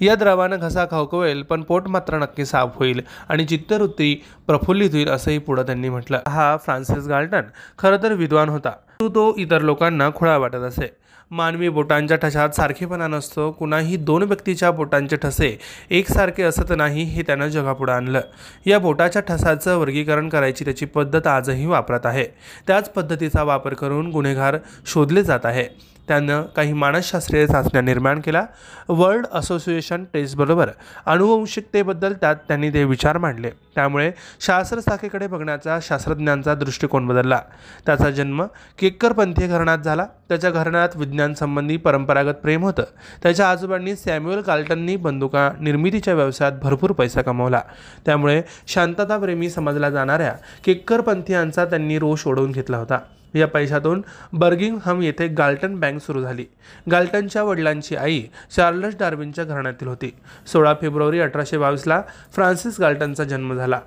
या 0.00 0.14
द्रवानं 0.14 0.58
घसा 0.58 0.84
खवकवेल 0.90 1.42
पण 1.42 1.62
पोट 1.62 1.88
मात्र 1.88 2.18
नक्की 2.18 2.44
साफ 2.44 2.76
होईल 2.76 3.00
आणि 3.28 3.44
चित्तवृत्ती 3.44 4.14
प्रफुल्लित 4.46 4.90
होईल 4.92 5.08
असंही 5.08 5.38
पुढं 5.38 5.62
त्यांनी 5.62 5.88
म्हटलं. 5.88 6.18
हा 6.28 6.56
फ्रान्सिस 6.56 7.06
गाल्टन 7.08 7.42
खरं 7.78 7.96
तर 8.02 8.12
विद्वान 8.12 8.48
होता. 8.48 8.70
तो 9.00 9.08
तो 9.08 9.34
इतर 9.38 9.62
लोकांना 9.62 10.10
खुळा 10.14 10.36
वाटत 10.36 10.64
असे. 10.64 10.94
मानवी 11.30 11.68
बोटांच्या 11.68 12.16
ठशात 12.16 12.48
सारखेपणा 12.48 13.06
नसतो. 13.06 13.50
कुणाही 13.50 13.96
दोन 13.96 14.22
व्यक्तीच्या 14.22 14.70
बोटांचे 14.70 15.16
ठसे 15.16 15.58
एकसारखे 15.90 16.42
असत 16.42 16.72
नाही 16.76 17.02
हे 17.02 17.22
त्यानं 17.22 17.48
जगापुढं 17.48 17.92
आणलं. 17.92 18.20
या 18.66 18.78
बोटाच्या 18.78 19.22
ठसाचं 19.22 19.76
वर्गीकरण 19.76 20.28
करायची 20.28 20.64
त्याची 20.64 20.86
पद्धत 20.86 21.26
आजही 21.26 21.66
वापरत 21.66 22.06
आहे. 22.06 22.24
त्याच 22.66 22.90
पद्धतीचा 22.90 23.42
वापर 23.42 23.74
करून 23.74 24.10
गुन्हेगार 24.10 24.56
शोधले 24.86 25.22
जात 25.22 25.46
आहे. 25.46 25.95
त्यानं 26.08 26.42
काही 26.42 26.72
मानसशास्त्रीय 26.72 27.46
चाचण्या 27.46 27.82
निर्माण 27.82 28.20
केल्या. 28.20 28.42
वर्ल्ड 28.88 29.26
असोसिएशन 29.32 30.04
टेस्टबरोबर 30.12 30.68
अनुवंशिकतेबद्दल 31.06 32.12
त्यात 32.12 32.36
त्यांनी 32.48 32.70
ते 32.70 32.84
विचार 32.84 33.18
मांडले. 33.18 33.50
त्यामुळे 33.74 34.12
शास्त्रशाखेकडे 34.40 35.26
बघण्याचा 35.26 35.78
शास्त्रज्ञांचा 35.82 36.54
दृष्टिकोन 36.54 37.06
बदलला. 37.06 37.40
त्याचा 37.86 38.10
जन्म 38.10 38.44
केक्करपंथीय 38.78 39.46
घराण्यात 39.46 39.78
झाला. 39.78 40.06
त्याच्या 40.28 40.50
घराण्यात 40.50 40.88
विज्ञानसंबंधी 40.94 41.76
परंपरागत 41.76 42.34
प्रेम 42.34 42.62
होतं. 42.62 42.82
त्याच्या 43.22 43.50
आजोबांनी 43.50 43.96
सॅम्युअल 43.96 44.40
कार्ल्टननी 44.40 44.96
बंदुका 44.96 45.50
निर्मितीच्या 45.60 46.14
व्यवसायात 46.14 46.52
भरपूर 46.62 46.92
पैसा 46.92 47.22
कमवला. 47.22 47.60
त्यामुळे 48.06 48.42
शांतताप्रेमी 48.66 49.50
समजला 49.50 49.90
जाणाऱ्या 49.90 50.32
केक्करपंथीयांचा 50.64 51.64
त्यांनी 51.64 51.98
रोष 51.98 52.26
ओढवून 52.26 52.50
घेतला 52.50 52.76
होता. 52.76 52.98
या 53.36 53.46
पैशातून 53.46 54.04
बर्गिंगहम 54.32 55.02
येथे 55.02 55.28
गाल्टन 55.28 55.74
बँक 55.74 56.00
सुरू 56.00 56.22
झाली. 56.22 56.44
गाल्टनच्या 56.90 57.42
वडिलांची 57.42 57.96
आई 57.96 58.22
चार्लस 58.56 58.94
डार्विनच्या 58.98 59.44
घराण्यातील 59.44 59.88
होती. 59.88 60.14
सोळा 60.52 60.74
फेब्रुवारी 60.80 61.20
अठराशे 61.20 61.58
बावीसला 61.58 62.02
फ्रान्सिस 62.32 62.80
गाल्टनचा 62.80 63.24
जन्म 63.24 63.54
झाला. 63.54 63.80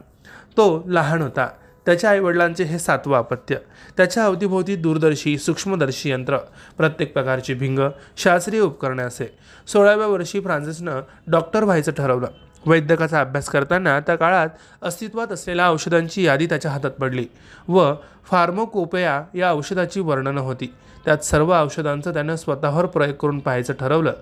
तो 0.51 0.83
लहान 0.87 1.21
होता. 1.21 1.47
त्याच्या 1.85 2.09
आईवडिलांचे 2.09 2.63
हे 2.63 2.79
सातवं 2.79 3.17
अपत्य. 3.17 3.55
त्याच्या 3.97 4.25
अवतीभोवती 4.25 4.75
दूरदर्शी 4.75 5.37
सूक्ष्मदर्शी 5.37 6.09
यंत्र 6.11 6.37
प्रत्येक 6.77 7.13
प्रकारची 7.13 7.53
भिंग 7.53 7.79
शास्त्रीय 8.17 8.59
उपकरणे 8.59 9.03
असे. 9.03 9.37
सोळाव्या 9.67 10.07
वर्षी 10.07 10.39
फ्रान्सिसनं 10.39 11.01
डॉक्टर 11.27 11.63
व्हायचं 11.63 11.91
ठरवलं. 11.91 12.27
वैद्यकाचा 12.65 13.19
अभ्यास 13.21 13.49
करताना 13.49 13.99
त्या 13.99 14.15
काळात 14.15 14.47
अस्तित्वात 14.81 15.31
असलेल्या 15.31 15.69
औषधांची 15.69 16.25
यादी 16.25 16.45
त्याच्या 16.45 16.71
हातात 16.71 16.91
पडली 16.91 17.25
व 17.67 17.93
फार्मोकोपेया 18.31 19.23
या 19.35 19.51
औषधाची 19.51 19.99
वर्णनं 19.99 20.41
होती. 20.41 20.73
त्यात 21.05 21.17
सर्व 21.17 21.61
औषधांचं 21.61 22.13
त्यानं 22.13 22.35
स्वतःवर 22.35 22.85
प्रयोग 22.85 23.15
करून 23.15 23.39
पाहायचं 23.39 23.73
ठरवलं. 23.73 24.13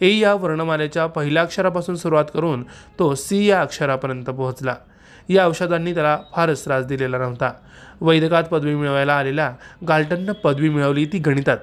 ए 0.00 0.18
या 0.18 0.34
वर्णमालेच्या 0.34 1.06
पहिल्या 1.06 1.42
अक्षरापासून 1.42 1.96
सुरुवात 1.96 2.24
करून 2.34 2.64
तो 2.98 3.14
सी 3.14 3.44
या 3.46 3.60
अक्षरापर्यंत 3.60 4.24
पोहोचला. 4.24 4.74
या 5.28 5.46
औषधांनी 5.46 5.94
त्याला 5.94 6.18
फारच 6.36 6.64
त्रास 6.64 6.84
दिलेला 6.86 7.18
नव्हता. 7.18 7.52
वैद्यकात 8.00 8.44
पदवी 8.44 8.74
मिळवायला 8.74 9.14
आलेल्या 9.14 9.52
गाल्टननं 9.88 10.32
पदवी 10.32 10.68
मिळवली 10.68 11.04
ती 11.04 11.18
गणितात. 11.18 11.58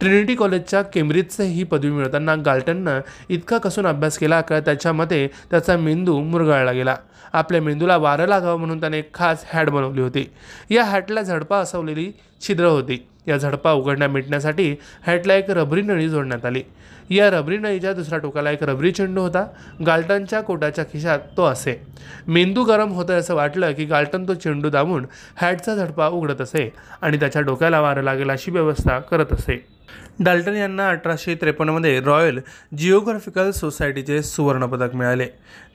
ट्रिनिटी 0.00 0.34
कॉलेजच्या 0.34 0.82
केम्ब्रिजचे 0.82 1.44
ही 1.44 1.64
पदवी 1.64 1.90
मिळवताना 1.90 2.34
गाल्टननं 2.34 3.00
इतका 3.28 3.58
कसून 3.58 3.86
अभ्यास 3.86 4.18
केला 4.18 4.40
का 4.40 4.60
त्याच्या 4.60 4.92
मते 4.92 5.26
त्याचा 5.50 5.76
मेंदू 5.76 6.18
मुरगाळला 6.20 6.72
गेला. 6.72 6.96
आपल्या 7.32 7.60
मेंदूला 7.62 7.96
वारं 7.96 8.26
लागावं 8.26 8.58
म्हणून 8.58 8.80
त्याने 8.80 8.98
एक 8.98 9.14
खास 9.14 9.44
हॅट 9.52 9.70
बनवली 9.70 10.00
होती. 10.00 10.24
या 10.70 10.84
हॅटला 10.84 11.22
झडपा 11.22 11.58
असवलेली 11.58 12.10
छिद्र 12.40 12.64
होती. 12.64 13.06
या 13.26 13.36
झडपा 13.36 13.72
उघडण्या 13.72 14.08
मिटण्यासाठी 14.08 14.74
हॅटला 15.06 15.34
एक 15.34 15.50
रबरी 15.50 15.82
नळी 15.82 16.08
जोडण्यात 16.08 16.44
आली. 16.46 16.62
या 17.10 17.30
रबरी 17.30 17.58
नळीच्या 17.58 17.92
दुसऱ्या 17.92 18.18
टोकाला 18.18 18.50
एक 18.50 18.62
रबरी 18.62 18.92
चेंडू 18.92 19.20
होता. 19.20 19.44
गाल्टनच्या 19.86 20.40
कोटाच्या 20.40 20.84
खिशात 20.84 21.18
तो 21.36 21.44
असे. 21.44 21.80
मेंदू 22.26 22.64
गरम 22.64 22.92
होतं 22.92 23.18
असं 23.18 23.34
वाटलं 23.34 23.72
की 23.72 23.84
गाल्टन 23.84 24.28
तो 24.28 24.34
चेंडू 24.34 24.70
दाबून 24.70 25.06
हॅटचा 25.36 25.74
झडपा 25.74 26.08
उघडत 26.08 26.40
असे 26.40 26.72
आणि 27.02 27.20
त्याच्या 27.20 27.42
डोक्याला 27.42 27.80
वारं 27.80 28.02
लागेल 28.02 28.30
अशी 28.30 28.50
व्यवस्था 28.50 28.98
करत 28.98 29.32
असे. 29.32 29.77
डाल्टन 30.20 30.54
यांना 30.54 30.88
अठराशे 30.88 31.34
त्रेपन्नमध्ये 31.34 32.00
रॉयल 32.00 32.40
जिओग्राफिकल 32.78 33.50
सोसायटीचे 33.50 34.22
सुवर्णपदक 34.22 34.94
मिळाले. 34.94 35.26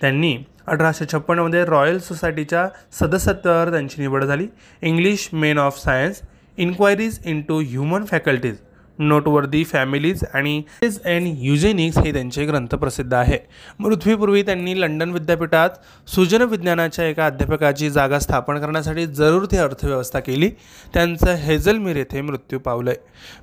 त्यांनी 0.02 0.38
अठराशे 0.67 1.06
छप्पन्नमध्ये 1.13 1.65
रॉयल 1.65 1.99
सोसायटीच्या 1.99 2.67
सदस्यत्वावर 2.91 3.69
त्यांची 3.69 4.02
निवड 4.02 4.23
झाली. 4.23 4.47
English 4.82 5.30
men 5.34 5.58
of 5.58 5.78
science 5.78 6.21
inquiries 6.58 7.19
into 7.41 7.60
human 7.60 8.06
faculties 8.06 8.56
noteworthy 8.99 9.63
families 9.63 10.23
आणि 10.34 10.62
अँड 10.84 11.27
युजेनिक्स 11.38 11.97
हे 11.97 12.13
त्यांचे 12.13 12.45
ग्रंथ 12.45 12.75
प्रसिद्ध 12.75 13.13
आहे. 13.13 13.38
पृथ्वीपूर्वी 13.84 14.41
त्यांनी 14.43 14.79
लंडन 14.82 15.12
विद्यापीठात 15.12 15.69
सुजन 16.08 16.41
विज्ञानाच्या 16.41 17.06
एका 17.06 17.25
अध्यापकाची 17.25 17.89
जागा 17.89 18.19
स्थापन 18.19 18.60
करण्यासाठी 18.60 19.06
जरूर 19.06 19.45
ती 19.45 19.58
अर्थव्यवस्था 19.58 20.19
केली. 20.19 20.49
त्यांचं 20.93 21.34
हेझलमीर 21.34 21.95
येथे 21.95 22.21
मृत्यू 22.21 22.60
पावलंय. 22.60 22.95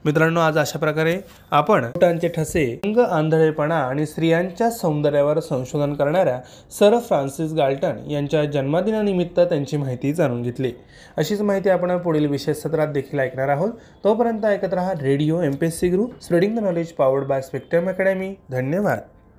मित्रांनो 0.05 0.41
आज 0.41 0.59
अशा 0.59 0.79
प्रकारे 0.79 1.17
आपण 1.51 1.85
बोटांचे 1.85 2.29
ठसे 2.29 2.65
अंग 2.85 2.99
आंधळेपणा 2.99 3.79
आणि 3.79 4.07
स्त्रियांच्या 4.07 4.71
सौंदर्यावर 4.71 5.41
संशोधन 5.41 5.95
करणाऱ्या 5.95 6.39
सर 6.79 6.99
फ्रान्सिस 6.99 7.53
गाल्टन 7.53 8.11
यांच्या 8.11 8.45
जन्मदिनानिमित्त 8.45 9.41
त्यांची 9.41 9.77
माहिती 9.77 10.13
जाणून 10.13 10.43
घेतली. 10.43 10.73
अशीच 11.17 11.41
माहिती 11.41 11.69
आपण 11.69 11.97
पुढील 11.99 12.27
विशेष 12.27 12.57
सत्रात 12.57 12.89
देखील 12.89 13.21
ऐकणार 13.21 13.49
आहोत. 13.49 13.71
तोपर्यंत 14.05 14.45
ऐकत 14.45 14.75
राहा 14.75 14.93
radio 14.93 15.40
M 15.45 15.55
P 15.55 15.67
S 15.67 15.79
C 15.81 15.89
Guru 15.89 16.07
spreading 16.23 16.57
the 16.57 16.63
knowledge 16.63 16.93
powered 16.93 17.27
by 17.27 17.43
Spectrum 17.43 17.89
academy 17.89 18.35
धन्यवाद. 18.51 18.99